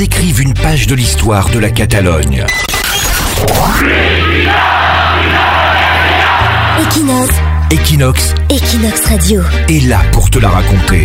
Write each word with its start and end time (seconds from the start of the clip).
ils 0.00 0.04
écrivent 0.04 0.40
une 0.40 0.54
page 0.54 0.86
de 0.86 0.94
l'histoire 0.94 1.50
de 1.50 1.58
la 1.58 1.70
Catalogne. 1.70 2.46
Equinox, 6.80 7.34
Equinox 7.70 8.34
Equinox 8.48 9.00
Radio. 9.06 9.42
est 9.68 9.86
là 9.86 10.00
pour 10.12 10.30
te 10.30 10.38
la 10.38 10.48
raconter. 10.48 11.02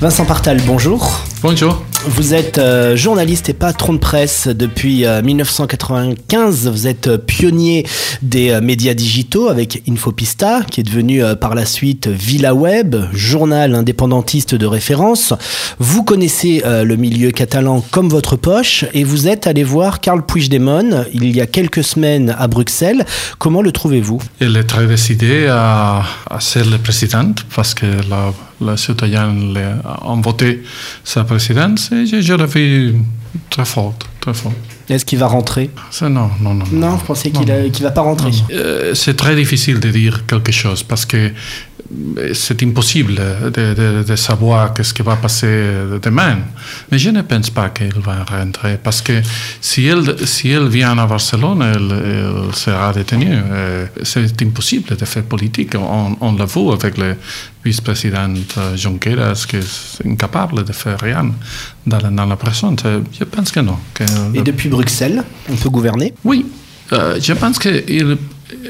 Vincent 0.00 0.24
Partal, 0.24 0.60
bonjour. 0.66 1.24
Bonjour. 1.42 1.82
Vous 2.06 2.34
êtes 2.34 2.58
euh, 2.58 2.96
journaliste 2.96 3.48
et 3.48 3.54
patron 3.54 3.94
de 3.94 3.98
presse 3.98 4.46
depuis 4.46 5.06
euh, 5.06 5.22
1995. 5.22 6.68
Vous 6.68 6.86
êtes 6.86 7.06
euh, 7.06 7.16
pionnier 7.16 7.86
des 8.20 8.50
euh, 8.50 8.60
médias 8.60 8.92
digitaux 8.92 9.48
avec 9.48 9.82
Infopista, 9.88 10.60
qui 10.70 10.80
est 10.80 10.84
devenu 10.84 11.24
euh, 11.24 11.34
par 11.34 11.54
la 11.54 11.64
suite 11.64 12.06
VilaWeb, 12.08 12.96
journal 13.14 13.74
indépendantiste 13.74 14.54
de 14.54 14.66
référence. 14.66 15.32
Vous 15.78 16.04
connaissez 16.04 16.62
euh, 16.66 16.84
le 16.84 16.96
milieu 16.96 17.30
catalan 17.30 17.82
comme 17.90 18.10
votre 18.10 18.36
poche 18.36 18.84
et 18.92 19.02
vous 19.02 19.26
êtes 19.26 19.46
allé 19.46 19.64
voir 19.64 20.00
Karl 20.00 20.24
Puigdemont 20.24 21.06
il 21.14 21.34
y 21.34 21.40
a 21.40 21.46
quelques 21.46 21.84
semaines 21.84 22.36
à 22.38 22.48
Bruxelles. 22.48 23.06
Comment 23.38 23.62
le 23.62 23.72
trouvez-vous? 23.72 24.20
Il 24.42 24.56
est 24.58 24.64
très 24.64 24.86
décidé 24.86 25.46
à, 25.48 26.02
à 26.30 26.40
ser 26.40 26.64
le 26.64 26.76
président 26.76 27.32
parce 27.54 27.72
que 27.72 27.86
la, 28.10 28.32
la 28.64 28.76
citoyen 28.76 29.32
le- 29.32 29.76
ont 30.02 30.20
voté 30.20 30.62
sa 31.04 31.24
présidence 31.24 31.90
et 31.92 32.06
je, 32.06 32.20
je 32.20 32.34
l'ai 32.34 32.46
vu 32.46 32.94
très 33.50 33.64
fort, 33.64 33.94
très 34.20 34.34
fort. 34.34 34.52
Est-ce 34.88 35.04
qu'il 35.04 35.18
va 35.18 35.26
rentrer? 35.26 35.70
C'est 35.90 36.08
non, 36.08 36.30
non, 36.40 36.52
non. 36.54 36.64
Non, 36.72 36.98
je 36.98 37.04
pensais 37.04 37.30
qu'il 37.30 37.70
qu'il 37.72 37.84
va 37.84 37.90
pas 37.90 38.02
rentrer. 38.02 38.30
Euh, 38.52 38.94
c'est 38.94 39.14
très 39.16 39.34
difficile 39.34 39.80
de 39.80 39.90
dire 39.90 40.26
quelque 40.26 40.52
chose 40.52 40.82
parce 40.82 41.06
que 41.06 41.30
c'est 42.32 42.62
impossible 42.62 43.14
de, 43.14 43.74
de- 43.74 44.02
de 44.02 44.16
savoir 44.16 44.72
qu'est-ce 44.72 44.94
qui 44.94 45.02
va 45.02 45.16
passer 45.16 45.70
demain. 46.02 46.38
Mais 46.90 46.98
je 46.98 47.10
ne 47.10 47.22
pense 47.22 47.50
pas 47.50 47.68
qu'il 47.68 47.92
va 48.00 48.24
rentrer 48.24 48.78
parce 48.82 49.02
que 49.02 49.20
si 49.60 49.86
elle, 49.86 50.16
si 50.26 50.50
elle 50.50 50.68
vient 50.68 50.96
à 50.98 51.06
Barcelone, 51.06 51.62
elle, 51.62 51.92
elle 51.92 52.54
sera 52.54 52.92
détenue. 52.92 53.28
Euh, 53.52 53.86
C'est 54.02 54.42
impossible 54.42 54.96
de 54.96 55.04
faire 55.04 55.24
politique. 55.24 55.74
On, 55.76 56.16
on 56.20 56.32
l'a 56.36 56.46
vu 56.46 56.70
avec 56.72 56.96
le 56.98 57.16
vice-président 57.64 58.32
euh, 58.58 58.76
Junqueras 58.76 59.44
qui 59.48 59.56
est 59.56 60.06
incapable 60.06 60.64
de 60.64 60.72
faire 60.72 60.98
rien 61.00 61.32
dans 61.86 61.98
la, 61.98 62.10
dans 62.10 62.26
la. 62.26 62.36
C'est- 62.52 63.02
Je 63.20 63.24
pense 63.24 63.50
que 63.52 63.60
non. 63.60 63.78
que- 63.92 64.04
Et 64.34 64.42
depuis 64.42 64.68
Bruxelles, 64.68 65.22
on 65.50 65.56
peut 65.56 65.70
gouverner? 65.70 66.14
Oui, 66.24 66.46
euh, 66.92 67.18
je 67.20 67.32
pense 67.34 67.58
qu'il 67.58 68.16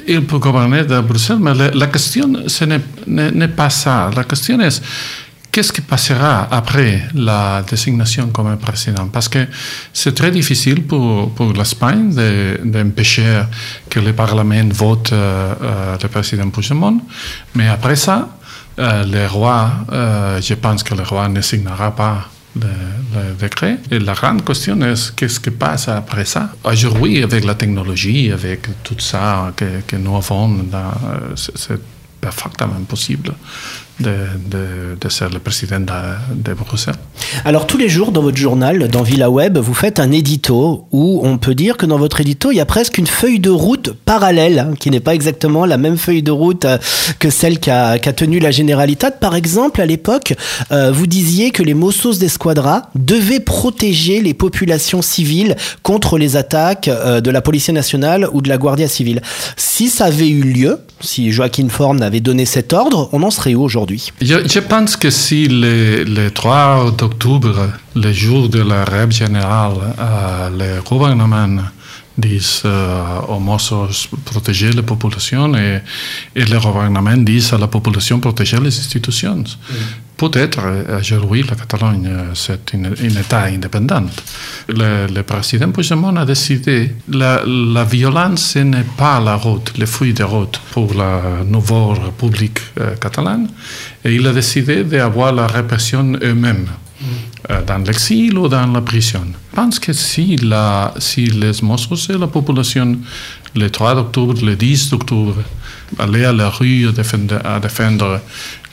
il 0.06 0.24
peut 0.24 0.38
gouverner 0.38 0.84
de 0.84 1.00
Bruxelles, 1.00 1.38
mais 1.40 1.54
la, 1.54 1.86
question, 1.88 2.32
ce 2.46 2.64
n'est- 2.64 3.48
pas 3.48 3.70
ça. 3.70 4.10
La 4.14 4.24
question 4.24 4.60
est, 4.60 4.82
qu'est-ce 5.50 5.72
qui 5.72 5.80
passera 5.80 6.48
après 6.50 7.08
la 7.14 7.62
désignation 7.68 8.28
comme 8.28 8.56
président? 8.56 9.06
Parce 9.08 9.28
que 9.28 9.46
c'est 9.92 10.14
très 10.14 10.30
difficile 10.30 10.82
pour, 10.84 11.32
pour 11.34 11.52
l'Espagne 11.52 12.14
de- 12.14 12.60
d'empêcher 12.64 13.42
que 13.88 14.00
le 14.00 14.12
Parlement 14.12 14.68
vote 14.72 15.12
euh, 15.12 15.54
euh, 15.62 15.96
le 16.02 16.08
président 16.08 16.48
Puigdemont, 16.50 17.00
mais 17.54 17.68
après 17.68 17.96
ça, 17.96 18.28
euh, 18.78 19.04
le 19.04 19.26
roi, 19.28 19.70
je 20.40 20.54
pense 20.54 20.82
que 20.82 20.94
le 20.94 21.02
roi 21.04 21.28
ne 21.28 21.40
signera 21.40 21.94
pas 21.94 22.28
le, 22.56 23.34
décret. 23.38 23.78
Et 23.90 23.98
la 23.98 24.14
grande 24.14 24.44
question 24.44 24.80
est 24.82 25.14
qu'est-ce 25.16 25.40
qui 25.40 25.50
passe 25.50 25.88
après 25.88 26.24
ça? 26.24 26.50
Aujourd'hui, 26.64 27.22
avec 27.22 27.44
la 27.44 27.54
technologie, 27.54 28.32
avec 28.32 28.82
tout 28.82 28.98
ça 28.98 29.52
que, 29.56 29.80
que 29.86 29.96
nous 29.96 30.16
avons, 30.16 30.58
euh, 30.72 31.34
c'est 31.34 31.80
parfaitement 32.20 32.82
possible 32.88 33.34
de, 34.00 34.10
de, 34.10 34.98
de 35.00 35.08
ser 35.08 35.28
le 35.32 35.38
président 35.38 35.80
de, 35.80 35.92
de 36.34 36.54
Bruxelles. 36.54 36.94
Alors 37.44 37.66
tous 37.66 37.78
les 37.78 37.88
jours 37.88 38.12
dans 38.12 38.22
votre 38.22 38.36
journal, 38.36 38.88
dans 38.88 39.02
VilaWeb, 39.02 39.58
vous 39.58 39.74
faites 39.74 40.00
un 40.00 40.10
édito 40.10 40.86
où 40.90 41.20
on 41.22 41.38
peut 41.38 41.54
dire 41.54 41.76
que 41.76 41.86
dans 41.86 41.98
votre 41.98 42.20
édito, 42.20 42.50
il 42.50 42.56
y 42.56 42.60
a 42.60 42.66
presque 42.66 42.98
une 42.98 43.06
feuille 43.06 43.40
de 43.40 43.50
route 43.50 43.92
parallèle, 44.04 44.58
hein, 44.58 44.74
qui 44.78 44.90
n'est 44.90 45.00
pas 45.00 45.14
exactement 45.14 45.64
la 45.66 45.76
même 45.76 45.96
feuille 45.96 46.22
de 46.22 46.30
route 46.30 46.64
euh, 46.64 46.78
que 47.18 47.30
celle 47.30 47.58
qu'a 47.58 47.98
qu'a 47.98 48.12
tenue 48.12 48.40
la 48.40 48.50
Generalitat. 48.50 49.12
Par 49.12 49.34
exemple, 49.34 49.80
à 49.80 49.86
l'époque, 49.86 50.34
euh, 50.72 50.90
vous 50.90 51.06
disiez 51.06 51.50
que 51.50 51.62
les 51.62 51.74
Mossos 51.74 52.18
d'Esquadra 52.18 52.90
devaient 52.94 53.40
protéger 53.40 54.20
les 54.20 54.34
populations 54.34 55.02
civiles 55.02 55.56
contre 55.82 56.18
les 56.18 56.36
attaques 56.36 56.88
euh, 56.88 57.20
de 57.20 57.30
la 57.30 57.40
Police 57.40 57.68
nationale 57.68 58.28
ou 58.32 58.42
de 58.42 58.48
la 58.48 58.58
Guardia 58.58 58.88
civile. 58.88 59.22
Si 59.56 59.88
ça 59.88 60.06
avait 60.06 60.28
eu 60.28 60.42
lieu, 60.42 60.80
si 61.00 61.30
Joaquin 61.30 61.68
Forn 61.68 62.02
avait 62.02 62.20
donné 62.20 62.44
cet 62.44 62.72
ordre, 62.72 63.08
on 63.12 63.22
en 63.22 63.30
serait 63.30 63.54
où 63.54 63.62
aujourd'hui? 63.62 63.83
Je, 64.20 64.46
je 64.48 64.60
pense 64.60 64.96
que 64.96 65.10
si 65.10 65.48
le, 65.48 66.04
le 66.04 66.30
3 66.30 66.94
octobre, 67.02 67.70
le 67.94 68.12
jour 68.12 68.48
de 68.48 68.60
la 68.62 68.84
rêve 68.84 69.10
générale, 69.10 69.94
euh, 69.98 70.50
le 70.50 70.82
gouvernement 70.82 71.62
dit 72.16 72.62
euh, 72.64 73.20
aux 73.28 73.40
Mossos 73.40 74.08
protéger 74.24 74.72
la 74.72 74.82
population 74.82 75.54
et, 75.56 75.80
et 76.36 76.44
le 76.44 76.58
gouvernement 76.60 77.16
dit 77.16 77.44
à 77.52 77.58
la 77.58 77.66
population 77.66 78.20
protéger 78.20 78.58
les 78.60 78.78
institutions. 78.78 79.44
Peut-être 80.16 80.60
euh, 80.64 81.00
aujourd'hui 81.00 81.42
la 81.42 81.56
Catalogne 81.56 82.06
euh, 82.06 82.34
c'est 82.34 82.72
une, 82.72 82.86
un 82.86 83.20
État 83.20 83.44
indépendant. 83.44 84.04
Le, 84.68 85.06
le 85.12 85.22
président 85.24 85.70
Puigdemont 85.72 86.16
a 86.16 86.24
décidé 86.24 86.94
la, 87.08 87.42
la 87.44 87.84
violence 87.84 88.52
ce 88.52 88.60
n'est 88.60 88.86
pas 88.96 89.18
la 89.18 89.34
route, 89.34 89.72
le 89.76 89.86
feuille 89.86 90.14
de 90.14 90.22
route 90.22 90.60
pour 90.70 90.94
la 90.94 91.42
nouvelle 91.44 92.04
République 92.04 92.60
euh, 92.80 92.94
catalane 92.96 93.48
et 94.04 94.14
il 94.14 94.24
a 94.26 94.32
décidé 94.32 94.84
d'avoir 94.84 95.32
la 95.32 95.48
répression 95.48 96.12
eux-mêmes 96.22 96.68
dans 97.66 97.78
l'exil 97.84 98.38
ou 98.38 98.48
dans 98.48 98.66
la 98.66 98.80
prison. 98.80 99.26
Je 99.50 99.56
pense 99.56 99.78
que 99.78 99.92
si, 99.92 100.36
la, 100.36 100.94
si 100.98 101.26
les 101.26 101.60
Mossos 101.60 102.08
et 102.08 102.16
la 102.16 102.26
population, 102.26 102.96
le 103.54 103.68
3 103.68 103.96
octobre, 103.96 104.34
le 104.42 104.56
10 104.56 104.94
octobre, 104.94 105.34
allaient 105.98 106.24
à 106.24 106.32
la 106.32 106.48
rue 106.48 106.88
à 106.88 106.92
défendre, 106.92 107.40
à 107.44 107.60
défendre 107.60 108.20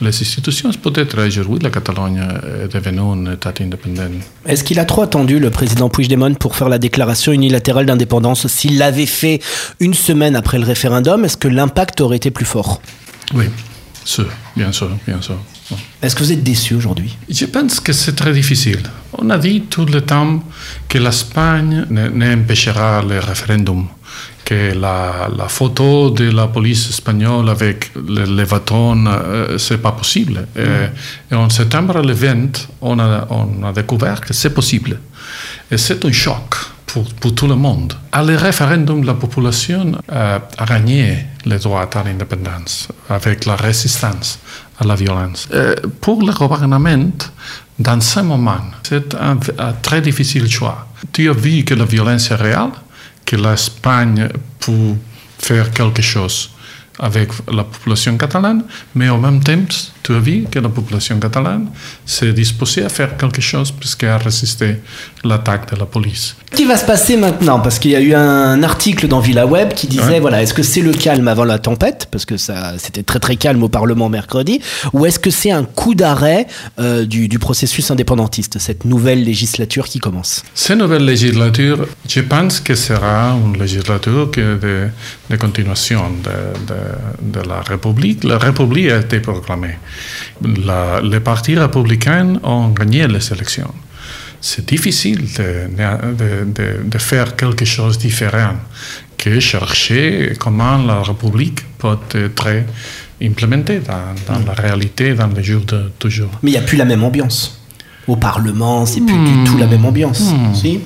les 0.00 0.08
institutions, 0.08 0.70
peut-être 0.72 1.18
aujourd'hui 1.18 1.58
la 1.62 1.70
Catalogne 1.70 2.22
est 2.64 2.68
devenue 2.74 3.00
un 3.28 3.32
État 3.34 3.52
indépendant. 3.60 4.10
Est-ce 4.46 4.64
qu'il 4.64 4.78
a 4.80 4.84
trop 4.84 5.02
attendu 5.02 5.38
le 5.38 5.50
président 5.50 5.88
Puigdemont 5.88 6.34
pour 6.34 6.56
faire 6.56 6.68
la 6.68 6.78
déclaration 6.78 7.32
unilatérale 7.32 7.86
d'indépendance 7.86 8.46
S'il 8.48 8.78
l'avait 8.78 9.06
fait 9.06 9.40
une 9.80 9.94
semaine 9.94 10.34
après 10.36 10.58
le 10.58 10.64
référendum, 10.64 11.24
est-ce 11.24 11.36
que 11.36 11.48
l'impact 11.48 12.00
aurait 12.00 12.16
été 12.16 12.30
plus 12.30 12.44
fort? 12.46 12.80
Oui, 13.34 13.44
sûr, 14.04 14.26
bien 14.56 14.72
sûr, 14.72 14.90
bien 15.06 15.20
sûr. 15.22 15.36
Est-ce 16.02 16.14
que 16.16 16.22
vous 16.22 16.32
êtes 16.32 16.42
déçu 16.42 16.74
aujourd'hui? 16.74 17.16
Je 17.30 17.46
pense 17.46 17.80
que 17.80 17.92
c'est 17.94 18.12
très 18.14 18.32
difficile. 18.32 18.80
On 19.16 19.30
a 19.30 19.38
dit 19.38 19.62
tout 19.70 19.86
le 19.86 20.00
temps 20.02 20.42
que 20.88 20.98
l'Espagne 20.98 21.86
ne- 21.88 22.08
n'empêchera 22.08 23.02
le 23.02 23.20
référendum, 23.20 23.86
que 24.44 24.74
la, 24.74 25.28
la 25.36 25.48
photo 25.48 26.10
de 26.10 26.30
la 26.30 26.48
police 26.48 26.88
espagnole 26.90 27.48
avec 27.48 27.92
le, 27.94 28.24
les 28.24 28.44
bâtons, 28.44 29.06
euh, 29.06 29.58
c'est 29.58 29.78
pas 29.78 29.92
possible. 29.92 30.46
Et, 30.56 31.32
et 31.32 31.34
en 31.34 31.48
septembre 31.48 32.02
le 32.02 32.12
20, 32.12 32.68
on 32.80 32.98
a, 32.98 33.26
on 33.30 33.64
a 33.64 33.72
découvert 33.72 34.20
que 34.20 34.32
c'est 34.32 34.52
possible. 34.52 34.98
Et 35.70 35.78
c'est 35.78 36.04
un 36.04 36.12
choc 36.12 36.56
pour, 36.86 37.04
pour 37.14 37.34
tout 37.34 37.46
le 37.46 37.54
monde. 37.54 37.94
À 38.10 38.22
le 38.22 38.36
référendum, 38.36 39.04
la 39.04 39.14
population 39.14 39.92
euh, 40.10 40.38
a 40.58 40.64
gagné 40.66 41.26
le 41.46 41.58
droit 41.58 41.88
à 41.94 42.02
l'indépendance 42.04 42.88
avec 43.08 43.46
la 43.46 43.56
résistance 43.56 44.38
à 44.78 44.84
la 44.84 44.94
violence. 44.94 45.48
Euh, 45.52 45.74
pour 46.00 46.20
le 46.22 46.32
gouvernement, 46.32 47.10
dans 47.78 48.00
ce 48.00 48.20
moment, 48.20 48.64
c'est 48.82 49.14
un, 49.14 49.38
un 49.58 49.72
très 49.80 50.00
difficile 50.00 50.50
choix. 50.50 50.86
Tu 51.12 51.30
as 51.30 51.32
vu 51.32 51.64
que 51.64 51.74
la 51.74 51.84
violence 51.84 52.30
est 52.30 52.34
réelle, 52.34 52.72
que 53.32 53.36
l'Espagne 53.36 54.28
peut 54.60 54.94
faire 55.38 55.70
quelque 55.70 56.02
chose 56.02 56.50
avec 56.98 57.30
la 57.50 57.64
population 57.64 58.18
catalane, 58.18 58.64
mais 58.94 59.08
en 59.08 59.16
même 59.16 59.42
temps, 59.42 59.74
tu 60.02 60.14
as 60.14 60.18
vu 60.18 60.44
que 60.50 60.58
la 60.58 60.68
population 60.68 61.18
catalane 61.18 61.66
s'est 62.04 62.32
disposée 62.32 62.84
à 62.84 62.88
faire 62.88 63.16
quelque 63.16 63.40
chose 63.40 63.70
puisqu'elle 63.70 64.10
a 64.10 64.18
résisté 64.18 64.76
l'attaque 65.24 65.72
de 65.72 65.78
la 65.78 65.86
police. 65.86 66.36
Qu'est-ce 66.50 66.62
qui 66.62 66.68
va 66.68 66.76
se 66.76 66.84
passer 66.84 67.16
maintenant 67.16 67.60
Parce 67.60 67.78
qu'il 67.78 67.92
y 67.92 67.96
a 67.96 68.00
eu 68.00 68.14
un 68.14 68.62
article 68.62 69.06
dans 69.08 69.20
VilaWeb 69.20 69.72
qui 69.74 69.86
disait 69.86 70.02
Ouais. 70.02 70.20
voilà, 70.20 70.42
est-ce 70.42 70.52
que 70.54 70.62
c'est 70.62 70.80
le 70.80 70.92
calme 70.92 71.28
avant 71.28 71.44
la 71.44 71.58
tempête? 71.58 72.08
Parce 72.10 72.24
que 72.26 72.36
ça, 72.36 72.74
c'était 72.78 73.02
très 73.04 73.20
très 73.20 73.36
calme 73.36 73.62
au 73.62 73.68
Parlement 73.68 74.08
mercredi. 74.08 74.60
Ou 74.92 75.06
est-ce 75.06 75.18
que 75.18 75.30
c'est 75.30 75.50
un 75.52 75.64
coup 75.64 75.94
d'arrêt 75.94 76.46
euh, 76.78 77.04
du, 77.06 77.28
du 77.28 77.38
processus 77.38 77.90
indépendantiste, 77.90 78.58
cette 78.58 78.84
nouvelle 78.84 79.22
législature 79.24 79.86
qui 79.88 79.98
commence? 80.00 80.42
Cette 80.54 80.78
nouvelle 80.78 81.04
législature, 81.04 81.86
je 82.08 82.20
pense 82.20 82.60
que 82.60 82.74
sera 82.74 83.34
une 83.44 83.56
législature 83.58 84.26
de, 84.28 84.88
de 85.30 85.36
continuation 85.36 86.02
de, 86.26 86.30
de, 87.32 87.40
de 87.40 87.48
la 87.48 87.60
République. 87.62 88.24
La 88.24 88.38
République 88.38 88.90
a 88.90 88.98
été 88.98 89.20
proclamée. 89.20 89.76
La- 90.66 91.00
les 91.02 91.20
partis 91.20 91.56
républicains 91.56 92.34
ont 92.42 92.68
gagné 92.68 93.06
les 93.06 93.32
élections. 93.32 93.72
C'est 94.40 94.66
difficile 94.68 95.20
de, 95.38 95.68
de- 96.20 96.44
de- 96.52 96.82
de 96.84 96.98
faire 96.98 97.36
quelque 97.36 97.64
chose 97.64 97.96
de 97.98 98.02
différent 98.02 98.56
que 99.16 99.38
chercher 99.38 100.32
comment 100.38 100.78
la 100.78 101.02
République 101.02 101.60
peut 101.78 101.96
être 102.14 102.48
implémentée 103.22 103.80
dans, 103.80 104.14
dans 104.28 104.44
la 104.44 104.52
réalité, 104.52 105.14
dans 105.14 105.28
les 105.28 105.44
jours 105.44 105.64
de 105.64 105.92
toujours. 105.98 106.30
Mais 106.42 106.50
il 106.50 106.54
n'y 106.54 106.58
a 106.58 106.62
plus 106.62 106.76
la 106.76 106.84
même 106.84 107.04
ambiance. 107.04 107.60
Au 108.08 108.16
Parlement, 108.16 108.84
c'est 108.84 109.00
plus 109.02 109.16
du 109.16 109.44
tout 109.44 109.56
la 109.58 109.66
même 109.68 109.84
ambiance. 109.84 110.34
Si 110.54 110.80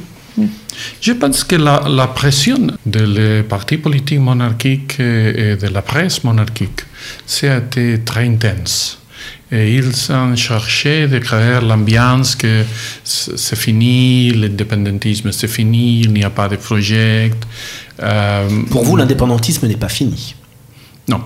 Je 1.01 1.13
pense 1.13 1.45
que 1.45 1.57
la, 1.57 1.85
la 1.89 2.09
pression 2.09 2.67
des 2.85 3.43
partis 3.43 3.79
politiques 3.79 4.21
monarchiques 4.21 5.01
et 5.01 5.57
de 5.57 5.69
la 5.69 5.83
presse 5.83 6.23
monarchique, 6.25 6.83
été 7.43 8.01
très 8.05 8.27
intense. 8.27 8.99
Et 9.51 9.75
ils 9.77 10.13
ont 10.13 10.35
cherché 10.35 11.07
de 11.07 11.19
créer 11.19 11.61
l'ambiance 11.61 12.35
que 12.35 12.65
c'est 13.05 13.57
fini, 13.57 14.33
l'indépendantisme 14.33 15.31
c'est 15.31 15.49
fini, 15.49 16.01
il 16.01 16.13
n'y 16.13 16.25
a 16.25 16.31
pas 16.31 16.49
de 16.49 16.57
projet. 16.57 17.31
Euh, 18.03 18.49
Pour 18.71 18.85
vous, 18.85 18.97
l'indépendantisme 18.97 19.69
n'est 19.69 19.77
pas 19.77 19.89
fini 19.89 20.35
Non. 21.09 21.21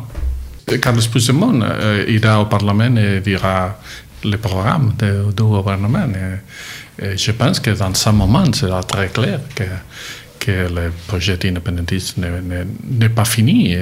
Carlos 0.80 1.02
Puigdemont 1.10 1.60
euh, 1.62 2.04
ira 2.08 2.40
au 2.42 2.46
Parlement 2.46 2.94
et 2.96 3.20
dira 3.20 3.78
le 4.22 4.36
programme 4.36 4.92
du 4.98 5.42
gouvernement. 5.42 6.06
Et, 6.10 6.40
je 7.00 7.32
pense 7.32 7.60
que 7.60 7.70
dans 7.70 7.94
ce 7.94 8.10
moment, 8.10 8.44
c'est 8.52 8.68
très 8.86 9.08
clair 9.08 9.40
que 9.54 9.64
que 10.40 10.50
le 10.50 10.90
projet 11.06 11.38
indépendantiste 11.44 12.16
n'est 12.18 13.08
pas 13.08 13.24
fini. 13.24 13.76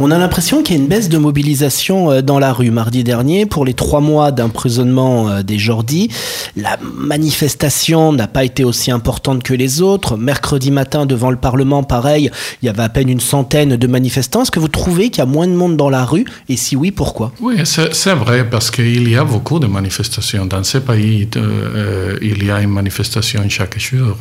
On 0.00 0.10
a 0.10 0.18
l'impression 0.18 0.62
qu'il 0.62 0.76
y 0.76 0.78
a 0.78 0.82
une 0.82 0.88
baisse 0.88 1.08
de 1.08 1.18
mobilisation 1.18 2.10
euh, 2.10 2.22
dans 2.22 2.38
la 2.38 2.52
rue 2.52 2.70
mardi 2.70 3.04
dernier 3.04 3.44
pour 3.44 3.64
les 3.64 3.74
trois 3.74 4.00
mois 4.00 4.30
d'emprisonnement 4.30 5.28
euh, 5.28 5.42
des 5.42 5.58
Jordi. 5.58 6.08
La 6.56 6.78
manifestation 6.94 8.12
n'a 8.12 8.28
pas 8.28 8.44
été 8.44 8.64
aussi 8.64 8.90
importante 8.90 9.42
que 9.42 9.54
les 9.54 9.82
autres. 9.82 10.16
Mercredi 10.16 10.70
matin, 10.70 11.06
devant 11.06 11.30
le 11.30 11.36
Parlement, 11.36 11.82
pareil, 11.82 12.30
il 12.62 12.66
y 12.66 12.68
avait 12.68 12.82
à 12.84 12.88
peine 12.88 13.08
une 13.08 13.20
centaine 13.20 13.76
de 13.76 13.86
manifestants. 13.86 14.42
Est-ce 14.42 14.50
que 14.50 14.60
vous 14.60 14.68
trouvez 14.68 15.10
qu'il 15.10 15.18
y 15.18 15.22
a 15.22 15.26
moins 15.26 15.48
de 15.48 15.52
monde 15.52 15.76
dans 15.76 15.90
la 15.90 16.04
rue? 16.04 16.24
Et 16.48 16.56
si 16.56 16.76
oui, 16.76 16.90
pourquoi? 16.90 17.32
Oui, 17.40 17.56
c'est 17.64 18.14
vrai, 18.14 18.48
parce 18.48 18.70
qu'il 18.70 19.08
y 19.08 19.16
a 19.16 19.24
beaucoup 19.24 19.58
de 19.58 19.66
manifestations. 19.66 20.46
Dans 20.46 20.62
ces 20.62 20.80
pays, 20.80 21.28
euh, 21.36 22.16
il 22.22 22.44
y 22.44 22.50
a 22.50 22.60
une 22.62 22.70
manifestation 22.70 23.42
chaque 23.48 23.78
jour. 23.78 24.16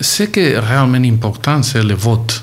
C'est 0.00 0.30
que 0.30 0.59
réellement 0.60 1.08
important, 1.08 1.62
c'est 1.62 1.82
le 1.82 1.94
vote. 1.94 2.42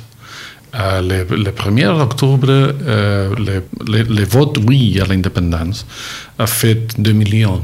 Euh, 0.75 1.01
le, 1.01 1.35
le, 1.35 1.51
1er 1.51 1.87
octobre, 1.87 2.47
euh, 2.49 3.33
le, 3.35 3.63
le, 3.87 4.25
vote 4.25 4.59
oui 4.67 4.99
à 5.01 5.05
l'indépendance 5.05 5.85
a 6.37 6.45
fait 6.45 6.99
2 6.99 7.13
millions. 7.13 7.61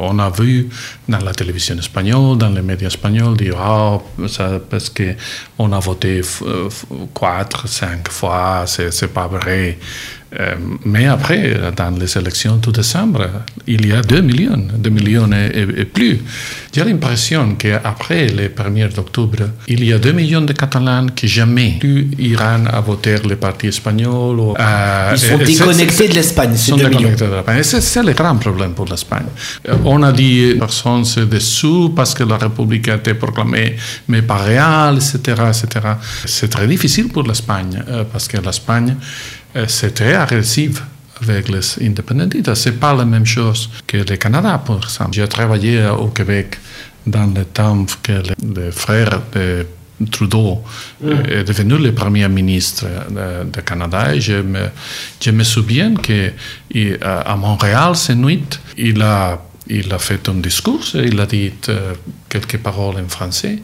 On 0.00 0.18
a 0.18 0.30
vu 0.30 0.68
dans 1.08 1.18
la 1.18 1.32
télévision 1.32 1.76
espagnole, 1.76 2.38
dans 2.38 2.48
les 2.48 2.62
médias 2.62 2.88
espagnols, 2.88 3.36
dire 3.36 3.56
ah, 3.60 3.98
ça, 4.28 4.60
parce 4.70 4.90
qu'on 4.90 5.72
a 5.72 5.78
voté 5.78 6.22
4, 7.14 7.68
5 7.68 8.08
fois, 8.10 8.64
c'est 8.66 9.12
pas 9.12 9.26
vrai. 9.26 9.78
Euh, 10.38 10.54
mais 10.84 11.06
après, 11.06 11.54
dans 11.76 11.90
les 11.90 12.18
élections 12.18 12.58
tout 12.58 12.72
décembre, 12.72 13.28
il 13.66 13.86
y 13.86 13.92
a 13.92 14.02
2 14.02 14.20
millions, 14.22 14.66
2 14.76 14.90
millions 14.90 15.30
et, 15.32 15.80
et 15.80 15.84
plus. 15.84 16.20
J'ai 16.72 16.84
l'impression 16.84 17.54
qu'après 17.54 18.26
le 18.26 18.48
1er 18.48 18.98
octobre, 18.98 19.44
il 19.68 19.84
y 19.84 19.92
a 19.92 19.98
2 19.98 20.12
millions 20.12 20.42
de 20.42 20.52
Catalans 20.52 21.06
qui 21.14 21.28
jamais 21.28 21.76
plus 21.80 22.10
iront 22.18 22.66
à 22.66 22.80
voter 22.80 23.16
le 23.26 23.36
parti 23.36 23.68
espagnol. 23.68 24.38
Ou, 24.38 24.54
euh, 24.58 25.12
Ils 25.14 25.18
sont 25.18 25.38
déconnectés 25.38 26.08
de 26.08 26.14
l'Espagne, 26.14 26.52
c'est 26.56 26.76
2 26.76 26.88
millions. 26.88 27.10
C'est 27.62 28.02
le 28.02 28.12
grand 28.12 28.36
problème 28.36 28.72
pour 28.72 28.86
l'Espagne. 28.86 29.26
On 29.84 30.02
a 30.02 30.12
dit 30.12 30.52
que 30.54 30.58
personne 30.58 31.04
se 31.04 31.20
dessous 31.20 31.92
parce 31.96 32.14
que 32.14 32.24
la 32.24 32.36
République 32.36 32.88
a 32.88 32.96
été 32.96 33.14
proclamée, 33.14 33.76
mais 34.08 34.22
pas 34.22 34.36
réelle, 34.36 34.96
etc. 34.96 35.42
etc. 35.48 35.86
C'est 36.24 36.48
très 36.48 36.66
difficile 36.66 37.08
pour 37.08 37.22
l'Espagne 37.22 37.82
euh, 37.88 38.04
parce 38.10 38.28
que 38.28 38.36
l'Espagne 38.38 38.96
c'est 39.68 39.94
très 39.94 40.14
agressif 40.14 40.82
avec 41.22 41.48
les 41.48 41.82
indépendantistes. 41.82 42.54
Ce 42.54 42.68
n'est 42.68 42.76
pas 42.76 42.94
la 42.94 43.04
même 43.04 43.26
chose 43.26 43.70
que 43.86 43.98
le 43.98 44.16
Canada, 44.16 44.62
par 44.64 44.82
exemple. 44.82 45.12
J'ai 45.12 45.28
travaillé 45.28 45.86
au 45.86 46.08
Québec 46.08 46.58
dans 47.06 47.26
le 47.26 47.44
temps 47.44 47.86
que 48.02 48.22
le, 48.54 48.70
frère 48.70 49.22
de 49.34 49.66
Trudeau 50.10 50.62
mm. 51.00 51.10
est 51.30 51.44
devenu 51.44 51.78
le 51.78 51.92
premier 51.92 52.28
ministre 52.28 52.86
du 53.52 53.62
Canada. 53.62 54.14
Et 54.14 54.20
je 54.20 54.42
me, 54.42 54.68
je 55.20 55.30
me 55.30 55.44
souviens 55.44 55.94
qu'à 55.94 57.36
Montréal, 57.36 57.96
cette 57.96 58.16
nuit, 58.16 58.44
il 58.76 59.00
a 59.00 59.40
il 59.68 59.92
a 59.92 59.98
fait 59.98 60.28
un 60.28 60.34
discours, 60.34 60.84
il 60.94 61.18
a 61.20 61.26
dit 61.26 61.52
euh, 61.68 61.94
quelques 62.28 62.58
paroles 62.58 62.96
en 63.04 63.08
français, 63.08 63.58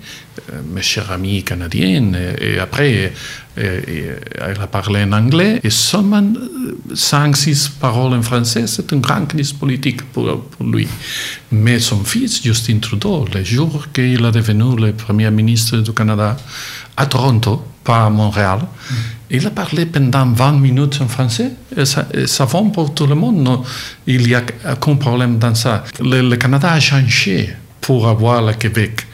euh, 0.52 0.60
mes 0.74 0.82
chers 0.82 1.10
amis 1.10 1.42
canadiens, 1.42 2.12
et, 2.40 2.58
après 2.58 3.12
il 3.56 4.60
a 4.60 4.66
parlé 4.66 5.02
en 5.04 5.12
anglais, 5.12 5.60
et 5.62 5.70
seulement 5.70 6.26
5-6 6.92 7.72
paroles 7.78 8.14
en 8.14 8.22
français, 8.22 8.66
c'est 8.66 8.90
une 8.92 9.00
grande 9.00 9.28
crise 9.28 9.52
politique 9.52 10.02
pour, 10.10 10.42
pour, 10.44 10.66
lui. 10.66 10.88
Mais 11.50 11.78
son 11.78 12.02
fils, 12.02 12.42
Justin 12.42 12.78
Trudeau, 12.78 13.26
le 13.32 13.44
jour 13.44 13.88
qu'il 13.92 14.24
est 14.24 14.32
devenu 14.32 14.76
le 14.76 14.92
premier 14.92 15.30
ministre 15.30 15.76
du 15.78 15.92
Canada 15.92 16.36
à 16.96 17.06
Toronto, 17.06 17.62
pas 17.84 18.06
à 18.06 18.10
Montréal, 18.10 18.60
mm. 18.60 18.94
Il 19.34 19.46
a 19.46 19.50
parlé 19.50 19.86
pendant 19.86 20.30
20 20.30 20.52
minutes 20.60 21.00
en 21.00 21.08
français 21.08 21.52
et 21.74 21.86
ça, 21.86 22.44
va 22.44 22.62
pour 22.70 22.92
tout 22.92 23.06
le 23.06 23.14
monde. 23.14 23.60
Il 24.06 24.26
n'y 24.26 24.34
a 24.34 24.42
aucun 24.70 24.96
problème 24.96 25.38
dans 25.38 25.54
ça. 25.54 25.84
Le, 26.00 26.20
le, 26.20 26.36
Canada 26.36 26.70
a 26.70 26.78
changé 26.78 27.56
pour 27.80 28.06
avoir 28.06 28.42
le 28.42 28.52
Québec, 28.52 29.06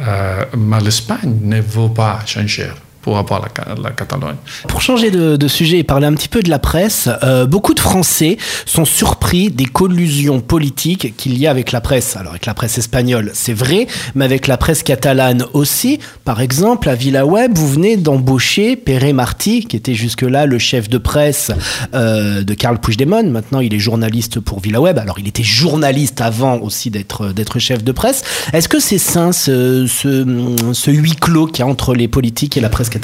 euh, 0.00 0.44
mais 0.56 0.80
l'Espagne 0.80 1.40
ne 1.42 1.60
veut 1.60 1.92
pas 1.92 2.20
changer 2.24 2.70
pour 3.08 3.16
avoir 3.16 3.40
la, 3.40 3.90
Catalogne. 3.90 4.36
Pour 4.68 4.82
changer 4.82 5.10
de, 5.10 5.48
sujet 5.48 5.78
et 5.78 5.82
parler 5.82 6.06
un 6.06 6.12
petit 6.12 6.28
peu 6.28 6.42
de 6.42 6.50
la 6.50 6.58
presse, 6.58 7.08
euh, 7.22 7.46
beaucoup 7.46 7.72
de 7.72 7.80
Français 7.80 8.36
sont 8.66 8.84
surpris 8.84 9.50
des 9.50 9.64
collusions 9.64 10.40
politiques 10.40 11.16
qu'il 11.16 11.38
y 11.38 11.46
a 11.46 11.50
avec 11.50 11.72
la 11.72 11.80
presse. 11.80 12.18
Alors 12.18 12.32
avec 12.32 12.44
la 12.44 12.52
presse 12.52 12.76
espagnole, 12.76 13.30
c'est 13.32 13.54
vrai, 13.54 13.86
mais 14.14 14.26
avec 14.26 14.46
la 14.46 14.58
presse 14.58 14.82
catalane 14.82 15.46
aussi. 15.54 16.00
Par 16.26 16.42
exemple, 16.42 16.90
à 16.90 16.94
VilaWeb, 16.94 17.56
vous 17.56 17.66
venez 17.66 17.96
d'embaucher 17.96 18.76
Pere 18.76 19.14
Martí, 19.14 19.64
qui 19.64 19.76
était 19.76 19.94
jusque-là 19.94 20.44
le 20.44 20.58
chef 20.58 20.90
de 20.90 20.98
presse 20.98 21.50
euh, 21.94 22.42
de 22.42 22.52
Carl 22.52 22.78
Puigdemont. 22.78 23.30
Maintenant, 23.30 23.60
il 23.60 23.72
est 23.72 23.78
journaliste 23.78 24.38
pour 24.38 24.60
VilaWeb. 24.60 24.98
Alors, 24.98 25.18
il 25.18 25.28
était 25.28 25.42
journaliste 25.42 26.20
avant 26.20 26.58
aussi 26.58 26.90
d'être 26.90 27.32
d'être 27.32 27.58
chef 27.58 27.82
de 27.82 27.92
presse. 27.92 28.22
Est-ce 28.52 28.68
que 28.68 28.80
c'est 28.80 28.98
sain 28.98 29.32
ce, 29.32 29.86
ce 29.86 30.90
huis 30.90 31.16
clos 31.16 31.46
qu'il 31.46 31.64
y 31.64 31.66
a 31.66 31.70
entre 31.70 31.94
les 31.94 32.06
politiques 32.06 32.58
et 32.58 32.60
la 32.60 32.68
presse 32.68 32.90
catalane 32.90 32.97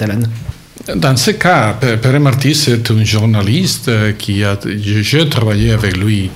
Dans 0.97 1.17
ce 1.17 1.31
cas, 1.33 1.75
Pere 1.75 2.21
Martí, 2.21 2.55
c'est 2.55 2.91
un 2.91 3.05
journaliste 3.05 3.91
qui 4.19 4.45
a. 4.45 4.59
J'ai 4.67 5.29
travaillé 5.29 5.73
avec 5.73 5.97
lui 5.97 6.31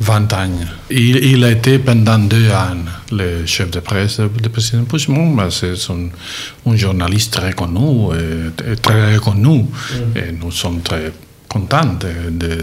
20 0.00 0.32
ans. 0.32 0.50
Il, 0.90 1.16
il, 1.16 1.44
a 1.44 1.50
été 1.50 1.78
pendant 1.78 2.18
deux 2.18 2.48
ans 2.50 2.76
le 3.10 3.44
chef 3.46 3.70
de 3.70 3.80
presse 3.80 4.20
du 4.20 4.48
président 4.48 4.84
Puigdemont. 4.84 5.50
C'est 5.50 5.74
un, 5.90 6.70
un, 6.70 6.76
journaliste 6.76 7.32
très 7.32 7.52
connu, 7.52 8.14
et, 8.14 8.76
très 8.76 9.16
reconnu. 9.16 9.62
Mm. 9.64 10.18
Et 10.18 10.32
nous 10.32 10.52
sommes 10.52 10.80
très 10.82 11.12
contents 11.48 11.98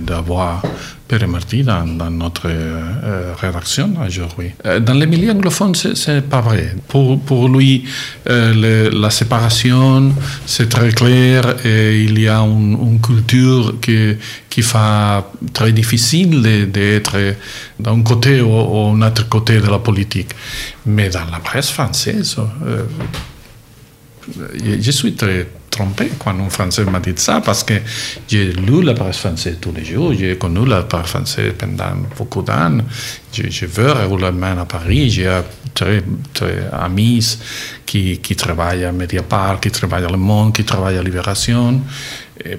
d'avoir 0.01 0.61
Pere 1.07 1.27
Martí 1.27 1.63
dans, 1.63 1.85
dans 1.85 2.09
notre 2.09 2.47
euh, 2.47 3.33
rédaction 3.39 3.93
aujourd'hui. 4.05 4.51
Euh, 4.65 4.79
dans 4.79 4.93
les 4.93 5.05
milieux 5.05 5.31
anglophones, 5.31 5.75
ce 5.75 6.11
n'est 6.11 6.21
pas 6.21 6.41
vrai. 6.41 6.75
Pour, 6.87 7.19
pour 7.19 7.47
lui, 7.47 7.83
euh, 8.27 8.89
la 8.91 9.09
séparation, 9.11 10.13
c'est 10.47 10.69
très 10.69 10.91
clair 10.91 11.65
et 11.65 12.03
il 12.03 12.19
y 12.19 12.27
a 12.27 12.39
une, 12.39 12.99
culture 13.01 13.75
qui, 13.81 14.15
qui 14.49 14.61
fait 14.63 15.23
très 15.53 15.71
difficile 15.71 16.41
d'être 16.71 17.17
d'un 17.79 18.01
côté 18.01 18.41
ou, 18.41 18.49
ou 18.49 18.95
un 18.95 19.01
autre 19.03 19.29
côté 19.29 19.59
de 19.59 19.67
la 19.67 19.79
politique. 19.79 20.29
Mais 20.87 21.09
dans 21.09 21.25
la 21.31 21.39
presse 21.39 21.69
française, 21.69 22.35
je 24.63 24.91
suis 24.91 25.13
très 25.13 25.47
trompé 25.75 26.11
quand 26.17 26.31
un 26.39 26.49
Français 26.49 26.83
m'a 26.85 26.99
dit 26.99 27.13
ça, 27.15 27.41
parce 27.41 27.63
que 27.63 27.75
j'ai 28.27 28.51
lu 28.53 28.81
la 28.81 28.93
presse 28.93 29.17
française 29.17 29.57
tous 29.59 29.73
les 29.73 29.85
jours, 29.85 30.13
j'ai 30.13 30.37
connu 30.37 30.65
la 30.65 30.83
presse 30.83 31.07
française 31.07 31.53
pendant 31.57 31.97
beaucoup 32.17 32.41
d'années, 32.41 32.83
je, 33.33 33.43
je 33.49 33.65
vais 33.65 33.91
régulièrement 33.91 34.61
à 34.61 34.65
Paris, 34.65 35.09
j'ai 35.09 35.29
très, 35.73 36.03
très 36.33 36.69
amis 36.71 37.37
qui, 37.85 38.19
qui 38.19 38.35
travaillent 38.35 38.85
à 38.85 38.91
Mediapart, 38.91 39.59
qui 39.59 39.69
travaillent 39.69 40.05
à 40.05 40.09
Le 40.09 40.17
Monde, 40.17 40.53
qui 40.53 40.63
travaillent 40.63 40.97
à 40.97 41.03
Libération. 41.03 41.81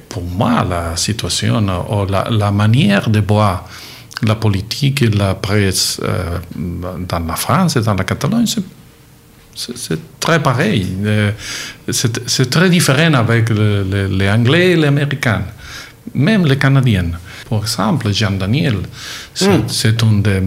Pour 0.08 0.24
moi, 0.24 0.64
la 0.64 0.96
situation, 0.96 1.58
ou 1.90 2.06
la, 2.10 2.28
la 2.30 2.50
manière 2.50 3.10
de 3.10 3.20
voir 3.20 3.68
la 4.22 4.34
politique 4.34 5.02
et 5.02 5.10
la 5.10 5.34
presse 5.34 6.00
euh, 6.02 6.38
dans 7.08 7.26
la 7.26 7.36
France 7.36 7.76
et 7.76 7.82
dans 7.82 7.94
la 7.94 8.04
Catalogne, 8.04 8.46
c'est 8.46 8.64
c'est 9.56 10.20
très 10.20 10.42
pareil. 10.42 10.86
Euh, 11.04 11.32
c'est 11.90 12.50
très 12.50 12.68
différent 12.68 13.14
avec 13.14 13.48
le, 13.48 13.82
le, 13.84 14.06
les 14.08 14.28
Anglais 14.28 14.72
et 14.72 14.76
les 14.76 14.86
Américains, 14.86 15.42
même 16.14 16.44
les 16.44 16.58
Canadiens. 16.58 17.10
Par 17.48 17.62
exemple, 17.62 18.12
Jean 18.12 18.32
Daniel, 18.32 18.78
c'est 19.32 19.48
mm. 19.48 20.08
une 20.08 20.22
des 20.22 20.40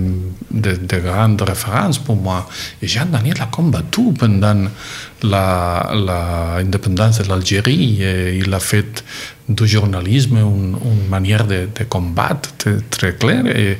de, 0.51 0.75
de 0.75 0.97
grandes 0.99 1.41
références 1.41 1.97
pour 1.97 2.17
moi. 2.17 2.47
Et 2.81 2.87
Jean 2.87 3.05
Daniel 3.05 3.37
a 3.41 3.45
combattu 3.45 4.13
pendant 4.17 4.67
l'indépendance 5.23 7.19
de 7.19 7.29
l'Algérie. 7.29 8.01
Il 8.43 8.53
a 8.53 8.59
fait 8.59 9.03
du 9.49 9.67
journalisme, 9.67 10.37
une, 10.37 10.77
manière 11.09 11.45
de, 11.45 11.67
de 11.77 11.83
combattre 11.85 12.49
très, 12.89 13.13
claire. 13.15 13.45
Et, 13.47 13.77